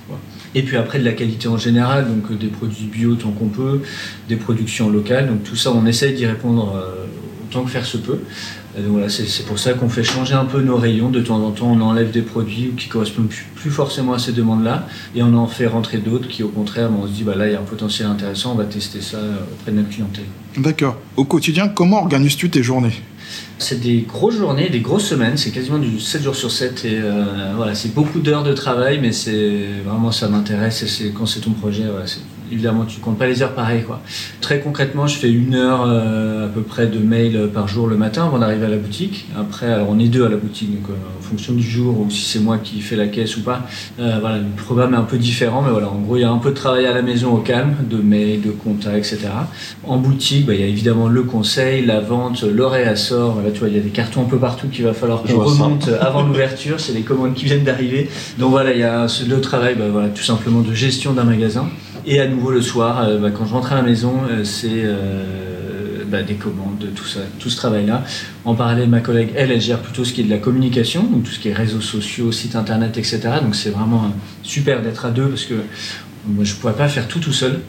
Et 0.54 0.62
puis 0.62 0.76
après 0.76 0.98
de 0.98 1.04
la 1.04 1.12
qualité 1.12 1.48
en 1.48 1.56
général, 1.56 2.06
donc 2.06 2.30
euh, 2.30 2.34
des 2.34 2.48
produits 2.48 2.86
bio 2.86 3.14
tant 3.14 3.30
qu'on 3.30 3.48
peut, 3.48 3.80
des 4.28 4.36
productions 4.36 4.90
locales. 4.90 5.28
Donc 5.28 5.44
tout 5.44 5.56
ça, 5.56 5.72
on 5.72 5.86
essaye 5.86 6.14
d'y 6.14 6.26
répondre 6.26 6.74
euh, 6.76 7.06
autant 7.48 7.64
que 7.64 7.70
faire 7.70 7.86
se 7.86 7.96
peut. 7.96 8.20
donc 8.76 8.86
voilà, 8.86 9.08
c'est 9.08 9.44
pour 9.46 9.58
ça 9.58 9.74
qu'on 9.74 9.88
fait 9.88 10.04
changer 10.04 10.34
un 10.34 10.44
peu 10.44 10.60
nos 10.60 10.76
rayons. 10.76 11.10
De 11.10 11.20
temps 11.20 11.42
en 11.44 11.50
temps, 11.50 11.70
on 11.70 11.80
enlève 11.80 12.10
des 12.10 12.22
produits 12.22 12.72
qui 12.76 12.88
correspondent 12.88 13.30
plus, 13.54 13.70
forcément 13.70 14.14
à 14.14 14.18
ces 14.18 14.32
demandes-là, 14.32 14.86
et 15.14 15.22
on 15.22 15.34
en 15.34 15.46
fait 15.46 15.66
rentrer 15.66 15.98
d'autres 15.98 16.28
qui, 16.28 16.42
au 16.42 16.48
contraire, 16.48 16.90
on 16.90 17.06
se 17.06 17.12
dit 17.12 17.22
bah 17.22 17.34
là, 17.34 17.46
il 17.46 17.52
y 17.52 17.56
a 17.56 17.60
un 17.60 17.64
potentiel 17.64 18.08
intéressant, 18.08 18.52
on 18.52 18.56
va 18.56 18.64
tester 18.64 19.00
ça 19.00 19.18
euh, 19.18 19.36
auprès 19.54 19.72
de 19.72 19.76
notre 19.78 19.90
clientèle. 19.90 20.24
D'accord. 20.56 20.96
Au 21.16 21.24
quotidien, 21.24 21.68
comment 21.68 22.02
organises-tu 22.02 22.50
tes 22.50 22.62
journées? 22.62 22.94
C'est 23.62 23.80
des 23.80 24.02
grosses 24.02 24.36
journées, 24.36 24.68
des 24.68 24.80
grosses 24.80 25.06
semaines, 25.06 25.36
c'est 25.36 25.50
quasiment 25.50 25.78
du 25.78 26.00
7 26.00 26.22
jours 26.22 26.34
sur 26.34 26.50
7 26.50 26.84
et 26.84 27.00
euh, 27.00 27.52
voilà, 27.56 27.74
c'est 27.74 27.94
beaucoup 27.94 28.20
d'heures 28.20 28.42
de 28.42 28.52
travail, 28.52 28.98
mais 29.00 29.12
c'est 29.12 29.66
vraiment 29.84 30.12
ça 30.12 30.28
m'intéresse 30.28 31.00
et 31.00 31.10
quand 31.10 31.26
c'est 31.26 31.40
ton 31.40 31.52
projet, 31.52 31.84
évidemment, 32.50 32.84
tu 32.84 33.00
comptes 33.00 33.18
pas 33.18 33.26
les 33.26 33.42
heures 33.42 33.54
pareil. 33.54 33.82
Quoi. 33.82 34.00
Très 34.40 34.60
concrètement, 34.60 35.06
je 35.06 35.16
fais 35.16 35.30
une 35.30 35.54
heure 35.54 35.84
euh, 35.86 36.46
à 36.46 36.48
peu 36.48 36.62
près 36.62 36.86
de 36.86 36.98
mail 36.98 37.48
par 37.52 37.68
jour 37.68 37.86
le 37.86 37.96
matin 37.96 38.26
avant 38.26 38.38
d'arriver 38.38 38.66
à 38.66 38.68
la 38.68 38.76
boutique. 38.76 39.26
Après, 39.38 39.72
alors 39.72 39.88
on 39.90 39.98
est 39.98 40.08
deux 40.08 40.24
à 40.24 40.28
la 40.28 40.36
boutique, 40.36 40.70
donc 40.70 40.90
euh, 40.90 41.18
en 41.18 41.22
fonction 41.22 41.54
du 41.54 41.62
jour 41.62 41.98
ou 41.98 42.10
si 42.10 42.22
c'est 42.22 42.40
moi 42.40 42.58
qui 42.58 42.80
fais 42.80 42.96
la 42.96 43.08
caisse 43.08 43.36
ou 43.36 43.42
pas, 43.42 43.66
voilà, 43.96 44.38
le 44.38 44.44
programme 44.56 44.92
est 44.92 44.98
un 44.98 45.04
peu 45.04 45.16
différent, 45.16 45.62
mais 45.62 45.70
voilà, 45.70 45.88
en 45.88 46.00
gros, 46.00 46.16
il 46.16 46.20
y 46.20 46.24
a 46.24 46.30
un 46.30 46.38
peu 46.38 46.50
de 46.50 46.54
travail 46.54 46.84
à 46.86 46.92
la 46.92 47.02
maison 47.02 47.32
au 47.32 47.38
calme, 47.38 47.74
de 47.88 47.96
mail, 47.96 48.42
de 48.42 48.50
contacts, 48.50 49.12
etc. 49.12 49.28
En 49.84 49.96
boutique, 49.96 50.44
bah, 50.46 50.54
il 50.54 50.60
y 50.60 50.64
a 50.64 50.66
évidemment 50.66 51.08
le 51.08 51.22
conseil, 51.22 51.86
la 51.86 52.00
vente, 52.00 52.42
l'oreille 52.42 52.84
à 52.84 52.96
sort. 52.96 53.34
Voilà, 53.34 53.50
tu 53.52 53.60
vois, 53.60 53.68
il 53.68 53.76
y 53.76 53.78
a 53.78 53.82
des 53.82 53.90
cartons 53.90 54.22
un 54.22 54.28
peu 54.28 54.38
partout 54.38 54.68
qu'il 54.68 54.84
va 54.84 54.92
falloir 54.92 55.22
que 55.22 55.28
je 55.28 55.34
remonte 55.34 55.88
avant 56.00 56.22
l'ouverture. 56.22 56.80
C'est 56.80 56.92
les 56.92 57.02
commandes 57.02 57.34
qui 57.34 57.44
viennent 57.44 57.64
d'arriver. 57.64 58.08
Donc 58.38 58.50
voilà, 58.50 58.72
il 58.72 58.78
y 58.78 58.84
a 58.84 59.06
le 59.28 59.40
travail, 59.40 59.74
bah, 59.76 59.86
voilà, 59.90 60.08
tout 60.08 60.22
simplement 60.22 60.60
de 60.60 60.74
gestion 60.74 61.12
d'un 61.12 61.24
magasin. 61.24 61.68
Et 62.04 62.20
à 62.20 62.26
nouveau 62.26 62.50
le 62.50 62.62
soir, 62.62 63.02
euh, 63.02 63.18
bah, 63.18 63.30
quand 63.30 63.46
je 63.46 63.52
rentre 63.52 63.72
à 63.72 63.76
la 63.76 63.82
maison, 63.82 64.14
euh, 64.28 64.42
c'est 64.44 64.68
euh, 64.72 66.04
bah, 66.06 66.22
des 66.22 66.34
commandes, 66.34 66.84
tout 66.94 67.04
ça, 67.04 67.20
tout 67.38 67.48
ce 67.48 67.56
travail-là. 67.56 68.04
En 68.44 68.54
parallèle, 68.54 68.88
ma 68.88 69.00
collègue, 69.00 69.30
elle, 69.36 69.52
elle 69.52 69.60
gère 69.60 69.80
plutôt 69.80 70.04
ce 70.04 70.12
qui 70.12 70.22
est 70.22 70.24
de 70.24 70.30
la 70.30 70.38
communication, 70.38 71.04
donc 71.04 71.24
tout 71.24 71.30
ce 71.30 71.38
qui 71.38 71.48
est 71.48 71.52
réseaux 71.52 71.80
sociaux, 71.80 72.32
site 72.32 72.56
internet, 72.56 72.98
etc. 72.98 73.20
Donc 73.42 73.54
c'est 73.54 73.70
vraiment 73.70 74.12
super 74.42 74.82
d'être 74.82 75.06
à 75.06 75.10
deux 75.10 75.28
parce 75.28 75.44
que 75.44 75.54
moi 76.26 76.44
je 76.44 76.54
ne 76.54 76.58
pourrais 76.58 76.74
pas 76.74 76.88
faire 76.88 77.06
tout 77.06 77.20
tout 77.20 77.32
seul. 77.32 77.60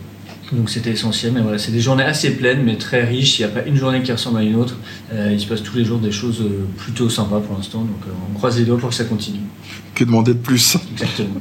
Donc 0.51 0.69
c'était 0.69 0.91
essentiel. 0.91 1.31
Mais 1.33 1.41
voilà, 1.41 1.57
c'est 1.57 1.71
des 1.71 1.79
journées 1.79 2.03
assez 2.03 2.31
pleines, 2.31 2.63
mais 2.63 2.75
très 2.75 3.03
riches. 3.03 3.39
Il 3.39 3.45
n'y 3.45 3.51
a 3.51 3.53
pas 3.61 3.65
une 3.67 3.77
journée 3.77 4.01
qui 4.03 4.11
ressemble 4.11 4.39
à 4.39 4.43
une 4.43 4.55
autre. 4.55 4.75
il 5.13 5.39
se 5.39 5.47
passe 5.47 5.63
tous 5.63 5.77
les 5.77 5.85
jours 5.85 5.99
des 5.99 6.11
choses 6.11 6.43
plutôt 6.77 7.09
sympas 7.09 7.39
pour 7.39 7.57
l'instant. 7.57 7.81
Donc 7.81 8.01
on 8.29 8.37
croise 8.37 8.57
les 8.59 8.65
doigts 8.65 8.77
pour 8.77 8.89
que 8.89 8.95
ça 8.95 9.05
continue. 9.05 9.39
Que 9.95 10.03
demander 10.03 10.33
de 10.33 10.39
plus? 10.39 10.77
Exactement. 10.91 11.39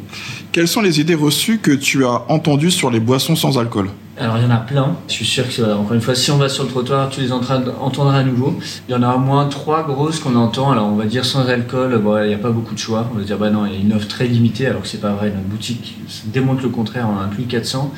Quelles 0.53 0.69
sont 0.69 0.83
les 0.83 1.01
idées 1.01 1.15
reçues 1.15 1.59
que 1.59 1.73
tu 1.73 2.05
as 2.05 2.31
entendues 2.31 2.71
sur 2.71 2.91
les 2.91 3.01
boissons 3.01 3.37
sans 3.37 3.59
alcool? 3.59 3.89
Alors 4.23 4.38
il 4.38 4.45
y 4.45 4.47
en 4.47 4.50
a 4.50 4.59
plein. 4.59 4.97
Je 5.09 5.12
suis 5.12 5.25
sûr 5.25 5.49
que 5.49 5.62
encore 5.62 5.95
une 5.95 6.00
fois, 6.00 6.14
si 6.14 6.31
on 6.31 6.38
va 6.38 6.49
sur 6.49 6.62
le 6.62 6.71
trottoir, 6.71 7.09
tu 7.11 7.21
les 7.21 7.33
entendras 7.33 8.17
à 8.17 8.23
nouveau. 8.23 8.57
Il 8.88 8.93
y 8.93 8.95
en 8.95 9.02
a 9.02 9.14
au 9.14 9.19
moins 9.19 9.47
trois 9.47 9.83
grosses 9.83 10.21
qu'on 10.21 10.37
entend. 10.37 10.71
Alors 10.71 10.87
on 10.87 10.97
va 10.97 11.07
dire 11.07 11.25
sans 11.25 11.49
alcool, 11.49 12.00
il 12.23 12.29
n'y 12.29 12.35
a 12.35 12.38
pas 12.38 12.50
beaucoup 12.50 12.75
de 12.75 12.79
choix. 12.79 13.09
On 13.12 13.19
va 13.19 13.25
dire 13.25 13.37
bah 13.37 13.50
non, 13.50 13.67
il 13.67 13.73
y 13.73 13.76
a 13.76 13.81
une 13.81 13.93
offre 13.93 14.07
très 14.07 14.26
limitée, 14.26 14.67
alors 14.67 14.83
que 14.83 14.88
c'est 14.88 15.00
pas 15.00 15.12
vrai. 15.12 15.31
Notre 15.31 15.49
boutique 15.49 15.99
démontre 16.26 16.62
le 16.62 16.69
contraire. 16.69 17.09
On 17.12 17.21
a 17.21 17.26
plus 17.26 17.45
de 17.45 17.50
400 17.50 17.93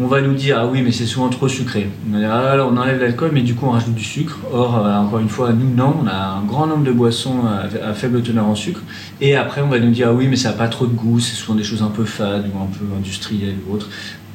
on 0.00 0.06
va 0.06 0.20
nous 0.20 0.34
dire 0.34 0.58
ah 0.60 0.66
oui 0.66 0.82
mais 0.82 0.92
c'est 0.92 1.06
souvent 1.06 1.28
trop 1.28 1.48
sucré. 1.48 1.88
On, 2.08 2.12
va 2.12 2.18
dire, 2.20 2.30
ah, 2.32 2.56
on 2.70 2.76
enlève 2.76 3.00
l'alcool 3.00 3.30
mais 3.32 3.40
du 3.40 3.54
coup 3.54 3.66
on 3.66 3.70
rajoute 3.70 3.94
du 3.94 4.04
sucre. 4.04 4.38
Or 4.52 4.78
euh, 4.78 4.94
encore 4.94 5.18
une 5.18 5.28
fois 5.28 5.52
nous 5.52 5.74
non, 5.74 5.96
on 6.02 6.06
a 6.06 6.38
un 6.38 6.44
grand 6.44 6.66
nombre 6.66 6.84
de 6.84 6.92
boissons 6.92 7.40
à, 7.46 7.94
faible 7.94 8.22
teneur 8.22 8.46
en 8.46 8.54
sucre. 8.54 8.80
Et 9.20 9.36
après 9.36 9.60
on 9.60 9.68
va 9.68 9.80
nous 9.80 9.90
dire 9.90 10.08
ah 10.10 10.14
oui 10.14 10.28
mais 10.28 10.36
ça 10.36 10.50
n'a 10.50 10.54
pas 10.54 10.68
trop 10.68 10.86
de 10.86 10.94
goût, 10.94 11.18
c'est 11.18 11.34
souvent 11.34 11.56
des 11.56 11.64
choses 11.64 11.82
un 11.82 11.90
peu 11.90 12.04
fades 12.04 12.46
ou 12.54 12.58
un 12.58 12.66
peu 12.66 12.84
industrielles 12.96 13.56
ou 13.68 13.74
autres. 13.74 13.88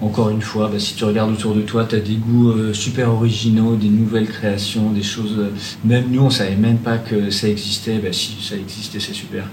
Encore 0.03 0.29
une 0.29 0.41
fois, 0.41 0.67
bah, 0.67 0.79
si 0.79 0.95
tu 0.95 1.05
regardes 1.05 1.31
autour 1.31 1.55
de 1.55 1.61
toi, 1.61 1.85
tu 1.85 1.95
as 1.95 1.99
des 1.99 2.15
goûts 2.15 2.49
euh, 2.49 2.73
super 2.73 3.09
originaux, 3.09 3.75
des 3.75 3.87
nouvelles 3.87 4.27
créations, 4.27 4.91
des 4.91 5.01
choses. 5.01 5.35
Euh, 5.37 5.53
même 5.85 6.05
nous, 6.09 6.23
on 6.23 6.29
savait 6.29 6.57
même 6.57 6.77
pas 6.77 6.97
que 6.97 7.29
ça 7.29 7.47
existait. 7.47 7.99
Bah, 7.99 8.09
si 8.11 8.35
ça 8.41 8.55
existait, 8.55 8.99
c'est 8.99 9.13
super. 9.13 9.45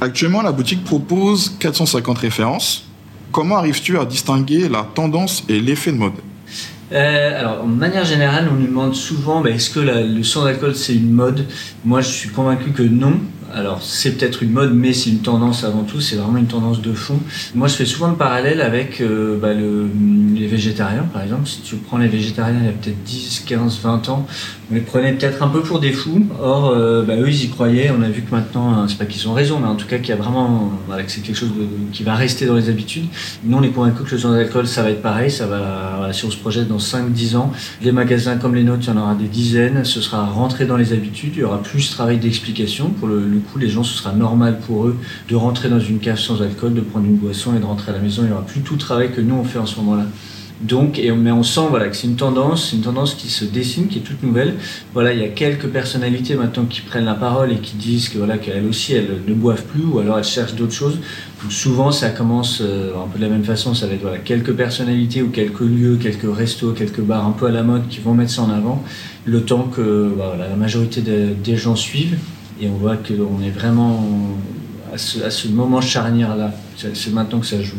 Actuellement, 0.00 0.40
la 0.40 0.52
boutique 0.52 0.84
propose 0.84 1.54
450 1.58 2.16
références 2.18 2.86
Comment 3.32 3.58
arrives-tu 3.58 3.96
à 3.96 4.04
distinguer 4.04 4.68
la 4.68 4.82
tendance 4.82 5.44
et 5.48 5.60
l'effet 5.60 5.92
de 5.92 5.98
mode? 5.98 6.14
Euh, 6.92 7.38
alors, 7.38 7.64
de 7.64 7.72
manière 7.72 8.04
générale, 8.04 8.48
on 8.50 8.56
nous 8.56 8.66
demande 8.66 8.94
souvent 8.94 9.40
bah, 9.40 9.50
est-ce 9.50 9.70
que 9.70 9.80
le 9.80 10.22
sans 10.24 10.46
alcool 10.46 10.74
c'est 10.74 10.94
une 10.94 11.12
mode? 11.12 11.46
Moi, 11.84 12.00
je 12.00 12.08
suis 12.08 12.30
convaincu 12.30 12.70
que 12.70 12.82
non. 12.82 13.20
Alors, 13.52 13.82
c'est 13.82 14.16
peut-être 14.16 14.42
une 14.42 14.52
mode, 14.52 14.72
mais 14.74 14.92
c'est 14.92 15.10
une 15.10 15.20
tendance 15.20 15.64
avant 15.64 15.82
tout, 15.82 16.00
c'est 16.00 16.16
vraiment 16.16 16.38
une 16.38 16.46
tendance 16.46 16.80
de 16.80 16.92
fond. 16.92 17.18
Moi, 17.54 17.68
je 17.68 17.74
fais 17.74 17.84
souvent 17.84 18.08
le 18.08 18.16
parallèle 18.16 18.60
avec 18.60 19.00
euh, 19.00 19.38
bah, 19.40 19.52
les 19.52 20.46
végétariens, 20.46 21.06
par 21.12 21.22
exemple. 21.22 21.46
Si 21.46 21.60
tu 21.60 21.76
prends 21.76 21.98
les 21.98 22.08
végétariens 22.08 22.58
il 22.60 22.66
y 22.66 22.68
a 22.68 22.72
peut-être 22.72 23.02
10, 23.02 23.44
15, 23.46 23.80
20 23.82 24.08
ans, 24.08 24.26
on 24.70 24.74
les 24.74 24.80
prenait 24.80 25.12
peut-être 25.12 25.42
un 25.42 25.48
peu 25.48 25.62
pour 25.62 25.80
des 25.80 25.92
fous. 25.92 26.24
Or, 26.40 26.68
euh, 26.68 27.02
bah, 27.02 27.16
eux, 27.16 27.28
ils 27.28 27.44
y 27.44 27.48
croyaient. 27.48 27.90
On 27.90 28.02
a 28.02 28.08
vu 28.08 28.22
que 28.22 28.32
maintenant, 28.32 28.72
hein, 28.72 28.86
c'est 28.88 28.98
pas 28.98 29.04
qu'ils 29.04 29.28
ont 29.28 29.32
raison, 29.32 29.58
mais 29.58 29.66
en 29.66 29.74
tout 29.74 29.86
cas 29.86 29.98
qu'il 29.98 30.10
y 30.10 30.12
a 30.12 30.16
vraiment, 30.16 30.72
que 30.88 31.10
c'est 31.10 31.22
quelque 31.22 31.36
chose 31.36 31.50
qui 31.92 32.04
va 32.04 32.14
rester 32.14 32.46
dans 32.46 32.54
les 32.54 32.68
habitudes. 32.68 33.06
Nous, 33.42 33.56
on 33.56 33.62
est 33.62 33.70
convaincus 33.70 34.06
que 34.06 34.14
le 34.14 34.20
sans 34.20 34.32
alcool, 34.32 34.68
ça 34.68 34.82
va 34.82 34.90
être 34.90 35.02
pareil. 35.02 35.30
Ça 35.30 35.46
va, 35.46 35.94
voilà, 35.98 36.12
si 36.12 36.24
on 36.24 36.30
se 36.30 36.36
projette 36.36 36.68
dans 36.68 36.78
5-10 36.78 37.36
ans, 37.36 37.52
les 37.82 37.90
magasins 37.90 38.36
comme 38.36 38.54
les 38.54 38.64
nôtres, 38.64 38.84
il 38.86 38.94
y 38.94 38.96
en 38.96 39.00
aura 39.00 39.14
des 39.14 39.28
dizaines. 39.28 39.84
Ce 39.84 40.00
sera 40.00 40.26
rentré 40.26 40.66
dans 40.66 40.76
les 40.76 40.92
habitudes. 40.92 41.32
Il 41.34 41.40
y 41.40 41.44
aura 41.44 41.60
plus 41.62 41.90
de 41.90 41.94
travail 41.94 42.18
d'explication. 42.18 42.90
Pour 42.90 43.08
le, 43.08 43.39
coup, 43.40 43.58
les 43.58 43.68
gens, 43.68 43.82
ce 43.82 43.96
sera 43.96 44.12
normal 44.12 44.58
pour 44.66 44.86
eux 44.86 44.96
de 45.28 45.36
rentrer 45.36 45.68
dans 45.68 45.80
une 45.80 45.98
cave 45.98 46.18
sans 46.18 46.42
alcool, 46.42 46.74
de 46.74 46.80
prendre 46.80 47.06
une 47.06 47.16
boisson 47.16 47.54
et 47.56 47.58
de 47.58 47.64
rentrer 47.64 47.92
à 47.92 47.94
la 47.94 48.00
maison. 48.00 48.22
Il 48.24 48.30
y 48.30 48.32
aura 48.32 48.44
plus 48.44 48.60
tout 48.60 48.74
le 48.74 48.80
travail 48.80 49.10
que 49.10 49.20
nous 49.20 49.34
on 49.34 49.44
fait 49.44 49.58
en 49.58 49.66
ce 49.66 49.76
moment-là. 49.76 50.06
Donc, 50.60 51.00
mais 51.16 51.30
on 51.30 51.42
sent 51.42 51.62
que 51.72 51.96
c'est 51.96 52.06
une 52.06 52.16
tendance, 52.16 52.74
une 52.74 52.82
tendance 52.82 53.14
qui 53.14 53.28
se 53.28 53.46
dessine, 53.46 53.88
qui 53.88 53.98
est 53.98 54.02
toute 54.02 54.22
nouvelle. 54.22 54.56
Il 54.94 55.18
y 55.18 55.24
a 55.24 55.28
quelques 55.28 55.68
personnalités 55.68 56.34
maintenant 56.34 56.66
qui 56.66 56.82
prennent 56.82 57.06
la 57.06 57.14
parole 57.14 57.52
et 57.52 57.56
qui 57.56 57.76
disent 57.76 58.10
que 58.10 58.18
voilà 58.18 58.36
qu'elles 58.36 58.66
aussi 58.66 58.92
elles 58.92 59.22
ne 59.26 59.32
boivent 59.32 59.64
plus 59.64 59.84
ou 59.84 60.00
alors 60.00 60.18
elles 60.18 60.24
cherchent 60.24 60.54
d'autres 60.54 60.74
choses. 60.74 60.98
souvent 61.48 61.92
ça 61.92 62.10
commence 62.10 62.60
euh, 62.60 62.92
un 62.94 63.08
peu 63.08 63.18
de 63.18 63.24
la 63.24 63.30
même 63.30 63.44
façon, 63.44 63.74
ça 63.74 63.86
va 63.86 63.94
être 63.94 64.22
quelques 64.24 64.52
personnalités 64.52 65.22
ou 65.22 65.30
quelques 65.30 65.60
lieux, 65.60 65.96
quelques 65.96 66.30
restos, 66.30 66.72
quelques 66.72 67.00
bars 67.00 67.26
un 67.26 67.32
peu 67.32 67.46
à 67.46 67.50
la 67.50 67.62
mode 67.62 67.88
qui 67.88 68.00
vont 68.00 68.12
mettre 68.12 68.32
ça 68.32 68.42
en 68.42 68.50
avant, 68.50 68.84
le 69.24 69.42
temps 69.42 69.62
que 69.62 70.12
voilà, 70.14 70.46
la 70.48 70.56
majorité 70.56 71.00
des 71.00 71.56
gens 71.56 71.76
suivent 71.76 72.18
et 72.60 72.68
on 72.68 72.74
voit 72.74 72.96
qu'on 72.96 73.42
est 73.42 73.50
vraiment 73.50 74.04
à 74.92 74.98
ce, 74.98 75.22
à 75.22 75.30
ce 75.30 75.48
moment 75.48 75.80
charnière 75.80 76.36
là. 76.36 76.52
C'est 76.76 77.12
maintenant 77.12 77.40
que 77.40 77.46
ça 77.46 77.62
joue. 77.62 77.76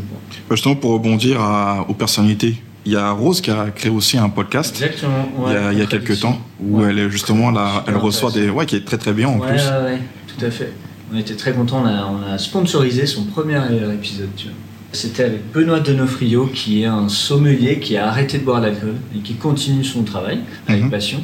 Justement 0.50 0.76
pour 0.76 0.92
rebondir 0.92 1.40
aux 1.88 1.94
personnalités 1.94 2.56
il 2.86 2.94
y 2.94 2.96
a 2.96 3.12
Rose 3.12 3.42
qui 3.42 3.52
a 3.52 3.70
créé 3.70 3.92
aussi 3.92 4.18
un 4.18 4.30
podcast 4.30 4.80
il 4.80 5.54
y 5.54 5.56
a, 5.56 5.72
il 5.72 5.78
y 5.78 5.82
a 5.82 5.86
quelques 5.86 6.20
temps 6.20 6.40
où 6.60 6.84
elle 6.84 6.98
est 6.98 7.10
justement 7.10 7.52
là, 7.52 7.84
elle 7.88 7.98
reçoit 7.98 8.32
des 8.32 8.50
ouais 8.50 8.66
qui 8.66 8.76
est 8.76 8.86
très 8.86 8.98
très 8.98 9.14
bien 9.14 9.28
en 9.28 9.40
plus. 9.40 9.52
Ouais, 9.52 10.00
tout 10.28 10.44
à 10.46 10.50
fait. 10.50 10.74
On 11.14 11.18
était 11.18 11.36
très 11.36 11.54
contents. 11.54 11.84
On 11.84 11.88
a, 11.88 12.06
on 12.06 12.34
a 12.34 12.38
sponsorisé 12.38 13.06
son 13.06 13.26
premier 13.26 13.60
épisode. 13.94 14.30
C'était 14.94 15.24
avec 15.24 15.52
Benoît 15.54 15.80
Denofrio, 15.80 16.48
qui 16.48 16.82
est 16.82 16.86
un 16.86 17.08
sommelier 17.08 17.80
qui 17.80 17.96
a 17.98 18.08
arrêté 18.08 18.38
de 18.38 18.44
boire 18.44 18.60
l'alcool 18.60 18.96
et 19.16 19.20
qui 19.20 19.36
continue 19.36 19.84
son 19.84 20.04
travail 20.04 20.40
avec 20.68 20.84
mhm. 20.84 20.92
passion. 20.92 21.24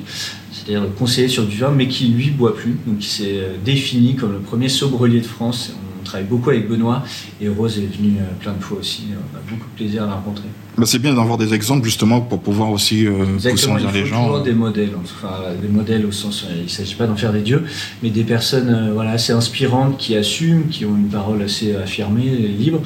C'est-à-dire 0.51 0.87
conseiller 0.97 1.27
sur 1.27 1.45
du 1.45 1.57
vin, 1.57 1.71
mais 1.71 1.87
qui 1.87 2.07
lui 2.07 2.29
boit 2.29 2.55
plus. 2.55 2.77
Donc 2.85 2.97
il 2.99 3.07
s'est 3.07 3.37
euh, 3.37 3.55
défini 3.63 4.15
comme 4.15 4.33
le 4.33 4.39
premier 4.39 4.69
sobrelier 4.69 5.21
de 5.21 5.25
France 5.25 5.73
travaille 6.07 6.25
beaucoup 6.25 6.49
avec 6.49 6.67
Benoît 6.67 7.03
et 7.41 7.49
Rose 7.49 7.77
est 7.77 7.97
venue 7.97 8.17
euh, 8.19 8.33
plein 8.39 8.53
de 8.53 8.63
fois 8.63 8.79
aussi. 8.79 9.03
On 9.11 9.37
a 9.37 9.41
beaucoup 9.49 9.69
de 9.69 9.75
plaisir 9.75 10.03
à 10.03 10.07
la 10.07 10.13
rencontrer. 10.13 10.47
Bah, 10.77 10.85
c'est 10.85 10.99
bien 10.99 11.13
d'avoir 11.13 11.37
des 11.37 11.53
exemples 11.53 11.85
justement 11.85 12.21
pour 12.21 12.39
pouvoir 12.39 12.71
aussi 12.71 13.05
euh, 13.05 13.25
pousser 13.35 13.69
en 13.69 13.75
les 13.75 14.05
gens. 14.05 14.25
Toujours 14.25 14.43
des 14.43 14.53
modèles, 14.53 14.91
enfin, 15.01 15.37
des 15.61 15.67
modèles 15.67 16.05
au 16.05 16.11
sens, 16.11 16.45
euh, 16.45 16.53
il 16.57 16.63
ne 16.63 16.69
s'agit 16.69 16.95
pas 16.95 17.07
d'en 17.07 17.15
faire 17.15 17.33
des 17.33 17.41
dieux, 17.41 17.63
mais 18.01 18.09
des 18.09 18.23
personnes 18.23 18.91
voilà, 18.93 19.11
assez 19.11 19.33
inspirantes 19.33 19.97
qui 19.97 20.15
assument, 20.15 20.67
qui 20.69 20.85
ont 20.85 20.95
une 20.95 21.09
parole 21.09 21.41
assez 21.41 21.75
affirmée, 21.75 22.25
libre, 22.25 22.81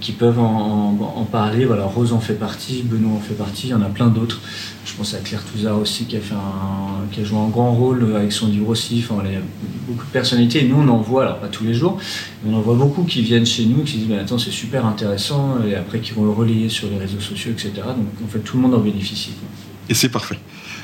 qui 0.00 0.12
peuvent 0.12 0.38
en, 0.38 1.26
parler. 1.30 1.64
Voilà, 1.64 1.84
Rose 1.84 2.12
en 2.12 2.20
fait 2.20 2.34
partie, 2.34 2.82
Benoît 2.82 3.16
en 3.16 3.20
fait 3.20 3.34
partie, 3.34 3.68
il 3.68 3.70
y 3.70 3.74
en 3.74 3.82
a 3.82 3.88
plein 3.88 4.08
d'autres. 4.08 4.40
Je 4.84 4.94
pense 4.94 5.14
à 5.14 5.18
Claire 5.18 5.44
Touzard 5.44 5.78
aussi 5.78 6.06
qui 6.06 6.16
a, 6.16 7.24
joué 7.24 7.38
un 7.38 7.48
grand 7.48 7.72
rôle 7.72 8.16
avec 8.16 8.32
son 8.32 8.48
livre 8.48 8.68
aussi. 8.68 9.04
Enfin, 9.04 9.22
il 9.24 9.32
y 9.32 9.36
a 9.36 9.40
beaucoup 9.86 10.04
de 10.04 10.10
personnalités 10.10 10.64
et 10.64 10.68
nous 10.68 10.76
on 10.76 10.88
en 10.88 10.98
voit, 10.98 11.24
alors 11.24 11.38
pas 11.38 11.48
tous 11.48 11.64
les 11.64 11.74
jours, 11.74 11.98
mais 12.42 12.52
on 12.52 12.58
en 12.58 12.60
voit 12.60 12.74
beaucoup 12.74 13.04
qui 13.04 13.22
viennent 13.22 13.46
chez 13.46 13.66
nous, 13.66 13.84
qui 13.84 13.92
se 13.92 13.96
disent 13.98 14.08
mais 14.08 14.18
attends 14.18 14.38
c'est 14.38 14.50
super 14.50 14.86
intéressant 14.86 15.58
et 15.68 15.74
après 15.74 16.00
qui 16.00 16.12
vont 16.12 16.24
le 16.24 16.30
relayer 16.30 16.68
sur 16.68 16.88
les 16.88 16.98
réseaux 16.98 17.20
sociaux, 17.20 17.52
etc. 17.52 17.72
Donc 17.76 18.08
en 18.24 18.28
fait 18.28 18.40
tout 18.40 18.56
le 18.56 18.62
monde 18.62 18.74
en 18.74 18.80
bénéficie. 18.80 19.32
Et 19.88 19.94
c'est 19.94 20.08
parfait. 20.08 20.38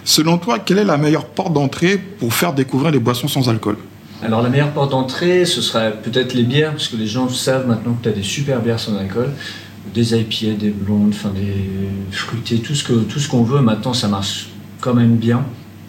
Selon 0.05 0.39
toi, 0.39 0.59
quelle 0.59 0.79
est 0.79 0.85
la 0.85 0.99
meilleure 0.99 1.27
porte 1.27 1.53
d'entrée 1.53 1.99
pour 1.99 2.33
faire 2.33 2.53
découvrir 2.53 2.93
les 2.93 2.99
boissons 2.99 3.29
sans 3.29 3.49
alcool? 3.49 3.77
Alors 4.23 4.43
la 4.43 4.49
meilleure 4.49 4.73
porte 4.73 4.93
d'entrée, 4.93 5.45
ce 5.45 5.61
sera 5.61 5.91
peut-être 5.91 6.33
les 6.35 6.43
bières, 6.43 6.73
parce 6.73 6.89
que 6.89 6.97
les 6.97 7.07
gens 7.07 7.29
savent 7.29 7.67
maintenant 7.67 7.93
que 7.93 8.05
tu 8.05 8.09
as 8.09 8.13
des 8.13 8.23
super 8.23 8.61
bières 8.61 8.81
sans 8.81 8.97
alcool, 8.97 9.31
des 9.95 10.15
IPA, 10.15 10.59
des 10.59 10.71
blondes, 10.71 11.11
enfin 11.11 11.31
des 11.35 11.55
fruités, 12.11 12.59
tout 12.59 12.75
ce 12.75 12.83
que 12.83 12.95
tout 12.95 13.19
ce 13.19 13.29
qu'on 13.29 13.43
veut. 13.43 13.61
Maintenant, 13.61 13.93
ça 13.93 14.09
marche 14.09 14.49
quand 14.81 14.95
même 14.95 15.17
bien. 15.17 15.45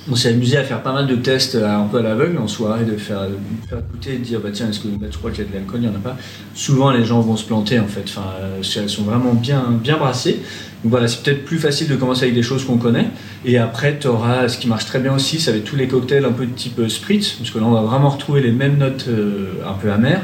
On 0.10 0.16
s'est 0.16 0.30
amusé 0.30 0.56
à 0.56 0.64
faire 0.64 0.84
pas 0.84 0.94
mal 0.94 1.06
de 1.06 1.16
tests 1.16 1.56
euh, 1.56 1.68
un 1.68 1.84
peu 1.84 1.98
à 1.98 2.02
l'aveugle 2.02 2.38
en 2.38 2.48
soirée, 2.48 2.86
de 2.86 2.96
faire, 2.96 3.28
faire 3.68 3.80
goûter 3.92 4.14
et 4.14 4.18
de 4.18 4.24
dire 4.24 4.40
bah 4.40 4.50
tiens 4.54 4.70
est-ce 4.70 4.80
que 4.80 4.88
bah, 4.88 5.08
tu 5.12 5.18
crois 5.18 5.32
qu'il 5.32 5.44
y 5.44 5.48
a 5.48 5.50
de 5.50 5.56
l'alcool, 5.56 5.82
il 5.82 5.90
n'y 5.90 5.94
en 5.94 5.98
a 5.98 6.02
pas. 6.02 6.16
Souvent 6.54 6.92
les 6.92 7.04
gens 7.04 7.20
vont 7.20 7.36
se 7.36 7.44
planter 7.44 7.80
en 7.80 7.88
fait. 7.88 8.04
Enfin, 8.06 8.26
euh, 8.40 8.62
elles 8.78 8.90
sont 8.90 9.04
vraiment 9.04 9.34
bien 9.34 9.66
bien 9.70 9.98
brassées. 9.98 10.40
Donc 10.84 10.92
voilà, 10.92 11.10
c'est 11.10 11.24
peut-être 11.24 11.44
plus 11.44 11.60
facile 11.60 11.90
de 11.90 11.96
commencer 11.96 12.24
avec 12.24 12.36
des 12.36 12.44
choses 12.44 12.64
qu'on 12.64 12.78
connaît. 12.78 13.08
Et 13.46 13.58
après, 13.58 13.98
tu 14.00 14.08
auras 14.08 14.48
ce 14.48 14.58
qui 14.58 14.68
marche 14.68 14.86
très 14.86 15.00
bien 15.00 15.14
aussi, 15.14 15.40
ça 15.40 15.52
va 15.52 15.58
être 15.58 15.64
tous 15.64 15.76
les 15.76 15.88
cocktails 15.88 16.26
un 16.26 16.32
peu 16.32 16.46
de 16.46 16.52
type 16.52 16.80
euh, 16.80 16.90
spritz, 16.90 17.34
parce 17.34 17.52
que 17.52 17.60
là, 17.60 17.66
on 17.66 17.72
va 17.72 17.82
vraiment 17.82 18.10
retrouver 18.10 18.42
les 18.42 18.52
mêmes 18.52 18.78
notes 18.78 19.06
euh, 19.08 19.52
un 19.66 19.74
peu 19.74 19.92
amères. 19.92 20.24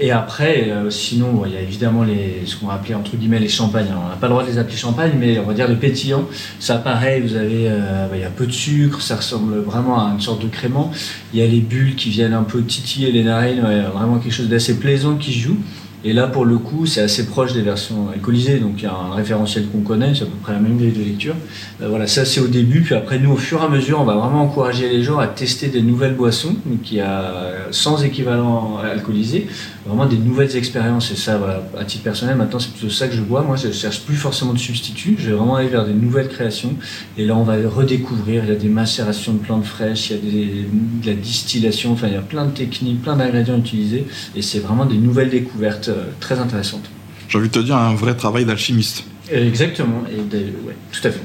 Et 0.00 0.10
après, 0.10 0.70
euh, 0.70 0.90
sinon, 0.90 1.42
il 1.46 1.52
y 1.52 1.56
a 1.56 1.60
évidemment 1.60 2.02
les, 2.04 2.42
ce 2.46 2.56
qu'on 2.56 2.66
va 2.66 2.74
appeler 2.74 2.94
entre 2.94 3.16
guillemets 3.16 3.38
les 3.38 3.48
champagnes. 3.48 3.88
on 3.90 4.08
n'a 4.08 4.16
pas 4.16 4.26
le 4.26 4.32
droit 4.32 4.42
de 4.42 4.48
les 4.48 4.58
appeler 4.58 4.76
champagne, 4.76 5.12
mais 5.18 5.38
on 5.38 5.44
va 5.44 5.52
dire 5.52 5.68
le 5.68 5.76
pétillant. 5.76 6.24
Ça, 6.58 6.76
pareil, 6.76 7.20
vous 7.20 7.36
avez, 7.36 7.68
bah, 7.68 8.08
il 8.14 8.20
y 8.20 8.24
a 8.24 8.30
peu 8.30 8.46
de 8.46 8.52
sucre, 8.52 9.00
ça 9.02 9.16
ressemble 9.16 9.58
vraiment 9.58 10.04
à 10.04 10.10
une 10.12 10.20
sorte 10.20 10.42
de 10.42 10.48
crément. 10.48 10.90
Il 11.32 11.38
y 11.40 11.42
a 11.42 11.46
les 11.46 11.60
bulles 11.60 11.94
qui 11.94 12.08
viennent 12.08 12.34
un 12.34 12.42
peu 12.42 12.62
titiller 12.62 13.12
les 13.12 13.22
narines, 13.22 13.62
vraiment 13.94 14.18
quelque 14.18 14.32
chose 14.32 14.48
d'assez 14.48 14.78
plaisant 14.80 15.14
qui 15.16 15.32
joue. 15.32 15.58
Et 16.04 16.12
là, 16.12 16.26
pour 16.26 16.44
le 16.44 16.58
coup, 16.58 16.84
c'est 16.84 17.00
assez 17.00 17.26
proche 17.26 17.54
des 17.54 17.62
versions 17.62 18.10
alcoolisées, 18.12 18.58
donc 18.58 18.74
il 18.78 18.84
y 18.84 18.86
a 18.86 18.94
un 18.94 19.14
référentiel 19.14 19.66
qu'on 19.68 19.80
connaît, 19.80 20.14
c'est 20.14 20.24
à 20.24 20.26
peu 20.26 20.36
près 20.42 20.52
la 20.52 20.58
même 20.58 20.76
grille 20.76 20.92
de 20.92 21.02
lecture. 21.02 21.34
Euh, 21.80 21.88
voilà, 21.88 22.06
ça 22.06 22.26
c'est 22.26 22.40
au 22.40 22.46
début, 22.46 22.82
puis 22.82 22.94
après 22.94 23.18
nous, 23.18 23.32
au 23.32 23.36
fur 23.36 23.62
et 23.62 23.64
à 23.64 23.68
mesure, 23.68 24.00
on 24.00 24.04
va 24.04 24.14
vraiment 24.14 24.42
encourager 24.42 24.88
les 24.90 25.02
gens 25.02 25.18
à 25.18 25.26
tester 25.26 25.68
des 25.68 25.80
nouvelles 25.80 26.14
boissons, 26.14 26.56
qui 26.82 27.00
a 27.00 27.52
sans 27.70 28.04
équivalent 28.04 28.78
alcoolisé, 28.78 29.46
vraiment 29.86 30.04
des 30.04 30.18
nouvelles 30.18 30.56
expériences. 30.56 31.10
Et 31.10 31.16
ça, 31.16 31.40
à 31.78 31.84
titre 31.84 32.04
personnel, 32.04 32.36
maintenant 32.36 32.58
c'est 32.58 32.72
plutôt 32.72 32.90
ça 32.90 33.08
que 33.08 33.14
je 33.14 33.22
bois. 33.22 33.42
Moi, 33.42 33.56
je 33.56 33.70
cherche 33.72 34.02
plus 34.02 34.16
forcément 34.16 34.52
de 34.52 34.58
substituts, 34.58 35.16
je 35.18 35.30
vais 35.30 35.36
vraiment 35.36 35.56
aller 35.56 35.68
vers 35.68 35.86
des 35.86 35.94
nouvelles 35.94 36.28
créations. 36.28 36.74
Et 37.16 37.24
là, 37.24 37.34
on 37.34 37.44
va 37.44 37.54
redécouvrir. 37.54 38.44
Il 38.44 38.50
y 38.50 38.52
a 38.52 38.58
des 38.58 38.68
macérations 38.68 39.32
de 39.32 39.38
plantes 39.38 39.64
fraîches, 39.64 40.10
il 40.10 40.16
y 40.16 40.18
a 40.18 40.64
de 41.02 41.06
la 41.06 41.14
distillation, 41.14 41.92
enfin, 41.92 42.08
il 42.08 42.14
y 42.14 42.16
a 42.16 42.20
plein 42.22 42.44
de 42.44 42.50
techniques, 42.50 43.00
plein 43.02 43.16
d'ingrédients 43.16 43.56
utilisés, 43.56 44.06
et 44.36 44.42
c'est 44.42 44.58
vraiment 44.58 44.84
des 44.84 44.98
nouvelles 44.98 45.30
découvertes 45.30 45.90
très 46.20 46.38
intéressantes. 46.38 46.88
J'ai 47.28 47.38
envie 47.38 47.48
de 47.48 47.54
te 47.54 47.58
dire 47.58 47.76
un 47.76 47.94
vrai 47.94 48.14
travail 48.16 48.44
d'alchimiste. 48.44 49.04
Exactement, 49.30 50.04
et 50.10 50.16
ouais, 50.18 50.76
tout 50.92 51.08
à 51.08 51.10
fait. 51.10 51.22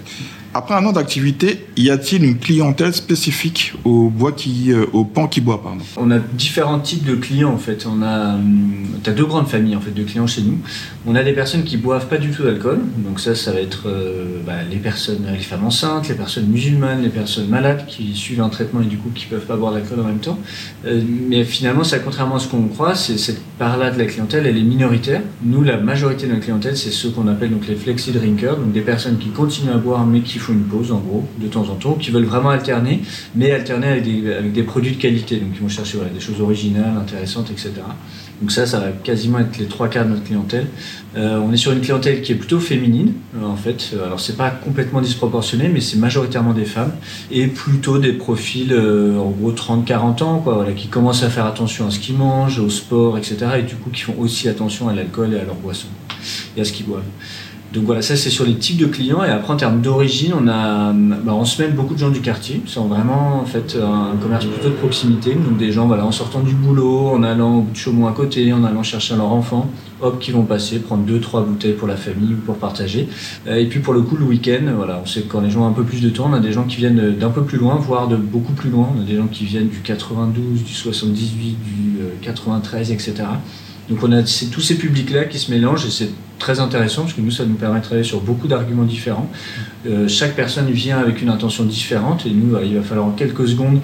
Après 0.59 0.75
un 0.75 0.85
an 0.85 0.91
d'activité, 0.91 1.67
y 1.77 1.89
a-t-il 1.89 2.25
une 2.25 2.37
clientèle 2.37 2.93
spécifique 2.93 3.75
au 3.85 4.09
bois 4.09 4.33
qui, 4.33 4.73
euh, 4.73 4.85
au 4.91 5.05
pan 5.05 5.29
qui 5.29 5.39
boit 5.39 5.63
pardon? 5.63 5.79
On 5.95 6.11
a 6.11 6.19
différents 6.19 6.79
types 6.79 7.05
de 7.05 7.15
clients 7.15 7.53
en 7.53 7.57
fait. 7.57 7.87
On 7.89 8.01
a, 8.01 8.33
hum, 8.33 8.83
as 9.05 9.11
deux 9.11 9.23
grandes 9.23 9.47
familles 9.47 9.77
en 9.77 9.79
fait 9.79 9.91
de 9.91 10.03
clients 10.03 10.27
chez 10.27 10.41
nous. 10.41 10.57
On 11.07 11.15
a 11.15 11.23
des 11.23 11.31
personnes 11.31 11.63
qui 11.63 11.77
boivent 11.77 12.07
pas 12.07 12.17
du 12.17 12.31
tout 12.31 12.43
d'alcool, 12.43 12.81
donc 12.97 13.21
ça, 13.21 13.35
ça 13.35 13.53
va 13.53 13.61
être 13.61 13.83
euh, 13.87 14.41
bah, 14.45 14.55
les 14.69 14.75
personnes, 14.75 15.25
les 15.31 15.39
femmes 15.39 15.63
enceintes, 15.63 16.09
les 16.09 16.15
personnes 16.15 16.47
musulmanes, 16.47 17.03
les 17.03 17.09
personnes 17.09 17.47
malades 17.47 17.85
qui 17.87 18.13
suivent 18.13 18.41
un 18.41 18.49
traitement 18.49 18.81
et 18.81 18.85
du 18.85 18.97
coup 18.97 19.11
qui 19.15 19.27
peuvent 19.27 19.45
pas 19.45 19.55
boire 19.55 19.71
d'alcool 19.71 20.01
en 20.01 20.07
même 20.07 20.19
temps. 20.19 20.39
Euh, 20.85 21.01
mais 21.29 21.45
finalement, 21.45 21.85
ça 21.85 21.99
contrairement 21.99 22.35
à 22.35 22.39
ce 22.39 22.49
qu'on 22.49 22.67
croit, 22.67 22.95
c'est 22.95 23.17
cette 23.17 23.41
part-là 23.57 23.91
de 23.91 23.97
la 23.97 24.07
clientèle, 24.07 24.45
elle 24.45 24.57
est 24.57 24.61
minoritaire. 24.61 25.21
Nous, 25.41 25.63
la 25.63 25.77
majorité 25.77 26.27
de 26.27 26.33
la 26.33 26.39
clientèle, 26.39 26.75
c'est 26.75 26.91
ceux 26.91 27.11
qu'on 27.11 27.29
appelle 27.29 27.51
donc 27.51 27.65
les 27.65 27.75
flexi 27.75 28.11
drinkers, 28.11 28.57
donc 28.57 28.73
des 28.73 28.81
personnes 28.81 29.17
qui 29.19 29.29
continuent 29.29 29.71
à 29.71 29.77
boire 29.77 30.05
mais 30.05 30.19
qui 30.19 30.37
font 30.37 30.48
une 30.51 30.63
pause 30.63 30.91
en 30.91 30.99
gros 30.99 31.25
de 31.39 31.47
temps 31.47 31.67
en 31.69 31.75
temps, 31.75 31.93
qui 31.93 32.11
veulent 32.11 32.25
vraiment 32.25 32.49
alterner, 32.49 33.01
mais 33.35 33.51
alterner 33.51 33.87
avec 33.87 34.03
des, 34.03 34.33
avec 34.33 34.53
des 34.53 34.63
produits 34.63 34.93
de 34.93 35.01
qualité, 35.01 35.37
donc 35.37 35.49
ils 35.53 35.61
vont 35.61 35.69
chercher 35.69 35.97
des 36.13 36.19
choses 36.19 36.41
originales, 36.41 36.97
intéressantes, 36.97 37.51
etc. 37.51 37.71
Donc 38.41 38.51
ça, 38.51 38.65
ça 38.65 38.79
va 38.79 38.91
quasiment 38.91 39.39
être 39.39 39.57
les 39.57 39.65
trois 39.65 39.89
quarts 39.89 40.05
de 40.05 40.11
notre 40.11 40.23
clientèle. 40.23 40.67
Euh, 41.17 41.39
on 41.39 41.51
est 41.51 41.57
sur 41.57 41.73
une 41.73 41.81
clientèle 41.81 42.21
qui 42.21 42.31
est 42.31 42.35
plutôt 42.35 42.59
féminine, 42.59 43.13
euh, 43.35 43.45
en 43.45 43.57
fait. 43.57 43.93
Alors 44.05 44.19
c'est 44.19 44.37
pas 44.37 44.49
complètement 44.49 45.01
disproportionné, 45.01 45.67
mais 45.67 45.81
c'est 45.81 45.97
majoritairement 45.97 46.53
des 46.53 46.65
femmes 46.65 46.93
et 47.31 47.47
plutôt 47.47 47.97
des 47.97 48.13
profils 48.13 48.71
euh, 48.71 49.17
en 49.17 49.31
gros 49.31 49.51
30-40 49.51 50.23
ans, 50.23 50.39
quoi, 50.39 50.65
qui 50.75 50.87
commencent 50.87 51.23
à 51.23 51.29
faire 51.29 51.45
attention 51.45 51.87
à 51.87 51.91
ce 51.91 51.99
qu'ils 51.99 52.15
mangent, 52.15 52.59
au 52.59 52.69
sport, 52.69 53.17
etc. 53.17 53.37
Et 53.59 53.63
du 53.63 53.75
coup 53.75 53.89
qui 53.89 54.01
font 54.01 54.15
aussi 54.17 54.47
attention 54.47 54.87
à 54.87 54.93
l'alcool 54.93 55.33
et 55.33 55.39
à 55.39 55.43
leur 55.43 55.55
boisson 55.55 55.87
et 56.55 56.61
à 56.61 56.65
ce 56.65 56.71
qu'ils 56.71 56.85
boivent. 56.85 57.03
Donc 57.71 57.83
voilà, 57.83 58.01
ça 58.01 58.15
c'est 58.15 58.31
sur 58.31 58.45
les 58.45 58.55
types 58.55 58.77
de 58.77 58.87
clients. 58.87 59.23
Et 59.23 59.29
après 59.29 59.53
en 59.53 59.57
termes 59.57 59.81
d'origine, 59.81 60.33
on 60.33 60.47
a 60.47 60.91
bah, 60.91 61.33
en 61.33 61.45
semaine 61.45 61.73
beaucoup 61.73 61.93
de 61.93 61.99
gens 61.99 62.09
du 62.09 62.21
quartier. 62.21 62.61
C'est 62.65 62.79
vraiment 62.79 63.41
en 63.41 63.45
fait 63.45 63.77
un 63.79 64.15
commerce 64.17 64.45
plutôt 64.45 64.69
de 64.69 64.73
proximité. 64.73 65.35
Donc 65.35 65.57
des 65.57 65.71
gens 65.71 65.85
voilà, 65.85 66.05
en 66.05 66.11
sortant 66.11 66.39
du 66.39 66.55
boulot, 66.55 67.09
en 67.09 67.21
allant 67.21 67.57
au 67.57 67.61
bout 67.61 67.71
de 67.71 67.77
Chaumont 67.77 68.07
à 68.07 68.11
côté, 68.11 68.51
en 68.53 68.63
allant 68.63 68.81
chercher 68.81 69.15
leur 69.15 69.31
enfant, 69.31 69.69
hop, 70.01 70.19
qui 70.19 70.31
vont 70.31 70.43
passer, 70.43 70.79
prendre 70.79 71.03
deux, 71.03 71.19
trois 71.19 71.41
bouteilles 71.41 71.73
pour 71.73 71.87
la 71.87 71.95
famille 71.95 72.33
ou 72.33 72.37
pour 72.37 72.55
partager. 72.55 73.07
Euh, 73.47 73.57
et 73.57 73.67
puis 73.67 73.81
pour 73.81 73.93
le 73.93 74.01
coup, 74.01 74.17
le 74.17 74.25
week-end, 74.25 74.63
voilà, 74.75 74.99
on 75.03 75.05
sait 75.05 75.21
que 75.21 75.31
quand 75.31 75.41
les 75.41 75.51
gens 75.51 75.61
ont 75.61 75.67
un 75.67 75.73
peu 75.73 75.83
plus 75.83 76.01
de 76.01 76.09
temps, 76.09 76.27
on 76.31 76.33
a 76.33 76.39
des 76.39 76.51
gens 76.51 76.63
qui 76.63 76.77
viennent 76.77 77.15
d'un 77.17 77.29
peu 77.29 77.43
plus 77.43 77.59
loin, 77.59 77.75
voire 77.75 78.07
de 78.07 78.15
beaucoup 78.15 78.53
plus 78.53 78.71
loin. 78.71 78.89
On 78.97 79.01
a 79.01 79.05
des 79.05 79.17
gens 79.17 79.27
qui 79.27 79.45
viennent 79.45 79.69
du 79.69 79.81
92, 79.81 80.63
du 80.63 80.73
78, 80.73 81.57
du 81.63 81.99
93, 82.21 82.89
euh, 82.89 82.93
etc. 82.93 83.13
Donc 83.89 83.99
on 84.01 84.11
a 84.11 84.23
tous 84.23 84.61
ces 84.61 84.75
publics-là 84.75 85.25
qui 85.25 85.37
se 85.37 85.51
mélangent 85.51 85.85
et 85.85 85.91
c'est 85.91 86.09
très 86.39 86.59
intéressant 86.59 87.03
parce 87.03 87.13
que 87.13 87.21
nous, 87.21 87.31
ça 87.31 87.45
nous 87.45 87.55
permet 87.55 87.81
sur 88.03 88.21
beaucoup 88.21 88.47
d'arguments 88.47 88.83
différents. 88.83 89.29
Euh, 89.85 90.07
chaque 90.07 90.35
personne 90.35 90.71
vient 90.71 90.97
avec 90.97 91.21
une 91.21 91.29
intention 91.29 91.65
différente 91.65 92.25
et 92.25 92.31
nous, 92.31 92.57
il 92.63 92.75
va 92.75 92.81
falloir 92.81 93.05
en 93.05 93.11
quelques 93.11 93.47
secondes 93.47 93.81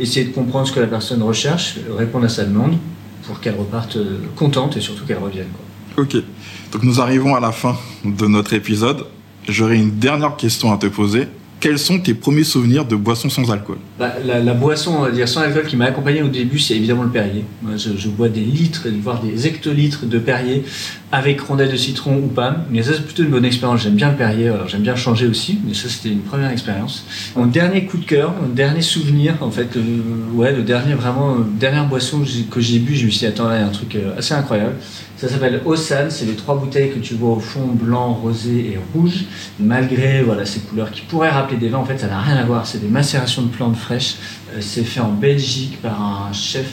essayer 0.00 0.26
de 0.26 0.32
comprendre 0.32 0.66
ce 0.66 0.72
que 0.72 0.80
la 0.80 0.86
personne 0.86 1.22
recherche, 1.22 1.76
répondre 1.96 2.24
à 2.24 2.28
sa 2.28 2.44
demande 2.44 2.76
pour 3.24 3.40
qu'elle 3.40 3.56
reparte 3.56 3.96
euh, 3.96 4.18
contente 4.34 4.76
et 4.76 4.80
surtout 4.80 5.04
qu'elle 5.04 5.18
revienne. 5.18 5.48
Ok, 5.96 6.16
donc 6.72 6.82
nous 6.82 7.00
arrivons 7.00 7.34
à 7.34 7.40
la 7.40 7.52
fin 7.52 7.76
de 8.04 8.26
notre 8.26 8.54
épisode. 8.54 9.04
J'aurais 9.48 9.76
une 9.76 9.98
dernière 9.98 10.36
question 10.36 10.72
à 10.72 10.78
te 10.78 10.86
poser 10.86 11.28
quels 11.60 11.78
sont 11.78 11.98
tes 11.98 12.14
premiers 12.14 12.44
souvenirs 12.44 12.84
de 12.84 12.96
boissons 12.96 13.30
sans 13.30 13.50
alcool? 13.50 13.78
Bah, 13.98 14.14
la, 14.24 14.54
boisson, 14.54 15.08
sans 15.26 15.40
alcool 15.40 15.66
qui 15.66 15.76
m'a 15.76 15.86
accompagné 15.86 16.22
au 16.22 16.28
début, 16.28 16.58
c'est 16.58 16.74
évidemment 16.74 17.02
le 17.02 17.10
Perrier. 17.10 17.44
Je, 17.76 18.08
bois 18.08 18.28
des 18.28 18.40
litres, 18.40 18.86
voire 19.02 19.20
des 19.22 19.46
hectolitres 19.46 20.06
de 20.06 20.18
Perrier 20.18 20.64
avec 21.10 21.40
rondelles 21.40 21.70
de 21.70 21.76
citron 21.76 22.16
ou 22.16 22.28
pas. 22.28 22.56
Mais 22.70 22.82
ça, 22.82 22.92
c'est 22.94 23.04
plutôt 23.04 23.22
une 23.24 23.30
bonne 23.30 23.44
expérience. 23.44 23.82
J'aime 23.82 23.94
bien 23.94 24.10
le 24.10 24.16
Perrier, 24.16 24.48
alors 24.48 24.68
j'aime 24.68 24.82
bien 24.82 24.96
changer 24.96 25.26
aussi, 25.26 25.58
mais 25.66 25.74
ça, 25.74 25.88
c'était 25.88 26.10
une 26.10 26.20
première 26.20 26.50
expérience. 26.50 27.04
Mon 27.34 27.46
dernier 27.46 27.86
coup 27.86 27.98
de 27.98 28.04
cœur, 28.04 28.34
mon 28.40 28.48
dernier 28.48 28.82
souvenir, 28.82 29.34
en 29.40 29.50
fait, 29.50 29.76
euh, 29.76 29.82
ouais, 30.34 30.52
le 30.52 30.62
dernier, 30.62 30.94
vraiment, 30.94 31.34
euh, 31.34 31.44
dernière 31.58 31.86
boisson 31.86 32.22
que 32.50 32.60
j'ai 32.60 32.78
bu, 32.78 32.94
je 32.94 33.06
me 33.06 33.10
suis 33.10 33.20
dit, 33.20 33.26
attends, 33.26 33.48
là, 33.48 33.56
il 33.56 33.60
y 33.60 33.64
a 33.64 33.66
un 33.66 33.70
truc 33.70 33.96
euh, 33.96 34.16
assez 34.16 34.34
incroyable. 34.34 34.74
Ça 35.18 35.28
s'appelle 35.28 35.60
Osan, 35.64 36.10
c'est 36.10 36.26
les 36.26 36.36
trois 36.36 36.56
bouteilles 36.56 36.92
que 36.92 37.00
tu 37.00 37.14
vois 37.14 37.30
au 37.30 37.40
fond, 37.40 37.66
blanc, 37.66 38.14
rosé 38.14 38.72
et 38.72 38.78
rouge. 38.94 39.24
Malgré 39.58 40.22
voilà, 40.22 40.46
ces 40.46 40.60
couleurs 40.60 40.92
qui 40.92 41.00
pourraient 41.00 41.30
rappeler 41.30 41.56
des 41.56 41.68
vins, 41.68 41.78
en 41.78 41.84
fait, 41.84 41.98
ça 41.98 42.06
n'a 42.06 42.20
rien 42.20 42.36
à 42.36 42.44
voir. 42.44 42.68
C'est 42.68 42.78
des 42.78 42.86
macérations 42.86 43.42
de 43.42 43.48
plantes 43.48 43.76
fraîches. 43.76 44.14
Euh, 44.52 44.58
c'est 44.60 44.84
fait 44.84 45.00
en 45.00 45.10
Belgique 45.10 45.82
par 45.82 46.00
un 46.00 46.32
chef, 46.32 46.72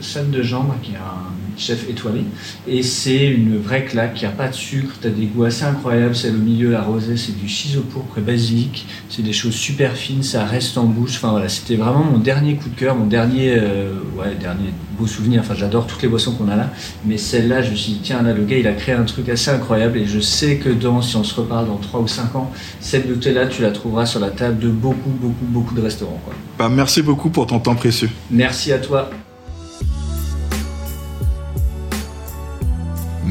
Sam 0.00 0.30
de 0.30 0.42
Jambre, 0.42 0.76
qui 0.80 0.92
est 0.92 0.96
un 0.96 1.41
chef 1.56 1.88
étoilé. 1.88 2.24
Et 2.66 2.82
c'est 2.82 3.26
une 3.26 3.58
vraie 3.58 3.84
claque, 3.84 4.12
il 4.16 4.20
n'y 4.20 4.32
a 4.32 4.36
pas 4.36 4.48
de 4.48 4.54
sucre, 4.54 4.96
tu 5.00 5.06
as 5.06 5.10
des 5.10 5.26
goûts 5.26 5.44
assez 5.44 5.64
incroyables. 5.64 6.14
C'est 6.14 6.30
au 6.30 6.34
milieu, 6.34 6.70
la 6.70 6.82
rosée, 6.82 7.16
c'est 7.16 7.36
du 7.36 7.46
pourpre 7.80 8.18
et 8.18 8.20
basilic. 8.20 8.86
C'est 9.08 9.22
des 9.22 9.32
choses 9.32 9.54
super 9.54 9.94
fines, 9.96 10.22
ça 10.22 10.44
reste 10.44 10.78
en 10.78 10.84
bouche. 10.84 11.16
Enfin 11.16 11.30
voilà, 11.30 11.48
c'était 11.48 11.76
vraiment 11.76 12.04
mon 12.04 12.18
dernier 12.18 12.56
coup 12.56 12.68
de 12.68 12.74
cœur, 12.74 12.96
mon 12.96 13.06
dernier, 13.06 13.54
euh, 13.56 13.92
ouais, 14.16 14.34
dernier 14.40 14.70
beau 14.98 15.06
souvenir. 15.06 15.40
Enfin, 15.40 15.54
j'adore 15.54 15.86
toutes 15.86 16.02
les 16.02 16.08
boissons 16.08 16.34
qu'on 16.34 16.48
a 16.48 16.56
là. 16.56 16.70
Mais 17.04 17.16
celle-là, 17.16 17.62
je 17.62 17.70
me 17.70 17.76
suis 17.76 17.92
dit, 17.92 18.00
tiens, 18.02 18.22
là, 18.22 18.32
le 18.32 18.44
gars, 18.44 18.58
il 18.58 18.66
a 18.66 18.72
créé 18.72 18.94
un 18.94 19.04
truc 19.04 19.28
assez 19.28 19.50
incroyable. 19.50 19.98
Et 19.98 20.06
je 20.06 20.20
sais 20.20 20.56
que 20.56 20.68
dans, 20.68 21.02
si 21.02 21.16
on 21.16 21.24
se 21.24 21.34
reparle 21.34 21.66
dans 21.66 21.76
3 21.76 22.00
ou 22.00 22.08
5 22.08 22.34
ans, 22.36 22.50
cette 22.80 23.08
bouteille-là, 23.08 23.46
tu 23.46 23.62
la 23.62 23.70
trouveras 23.70 24.06
sur 24.06 24.20
la 24.20 24.30
table 24.30 24.58
de 24.58 24.68
beaucoup, 24.68 25.10
beaucoup, 25.10 25.46
beaucoup 25.46 25.74
de 25.74 25.80
restaurants. 25.80 26.20
Bah, 26.58 26.68
merci 26.68 27.02
beaucoup 27.02 27.30
pour 27.30 27.46
ton 27.46 27.58
temps 27.58 27.74
précieux. 27.74 28.10
Merci 28.30 28.72
à 28.72 28.78
toi. 28.78 29.10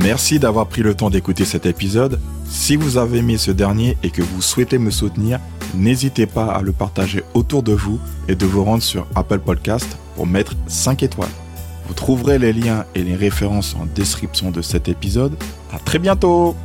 Merci 0.03 0.39
d'avoir 0.39 0.65
pris 0.65 0.81
le 0.81 0.95
temps 0.95 1.11
d'écouter 1.11 1.45
cet 1.45 1.67
épisode. 1.67 2.19
Si 2.49 2.75
vous 2.75 2.97
avez 2.97 3.19
aimé 3.19 3.37
ce 3.37 3.51
dernier 3.51 3.97
et 4.01 4.09
que 4.09 4.23
vous 4.23 4.41
souhaitez 4.41 4.79
me 4.79 4.89
soutenir, 4.89 5.39
n'hésitez 5.75 6.25
pas 6.25 6.45
à 6.45 6.61
le 6.61 6.71
partager 6.71 7.23
autour 7.35 7.61
de 7.61 7.73
vous 7.73 7.99
et 8.27 8.33
de 8.33 8.45
vous 8.45 8.63
rendre 8.63 8.81
sur 8.81 9.05
Apple 9.15 9.39
Podcast 9.39 9.97
pour 10.15 10.25
mettre 10.25 10.53
5 10.67 11.03
étoiles. 11.03 11.29
Vous 11.87 11.93
trouverez 11.93 12.39
les 12.39 12.51
liens 12.51 12.85
et 12.95 13.03
les 13.03 13.15
références 13.15 13.75
en 13.79 13.85
description 13.85 14.49
de 14.49 14.63
cet 14.63 14.87
épisode. 14.87 15.35
À 15.71 15.77
très 15.77 15.99
bientôt! 15.99 16.55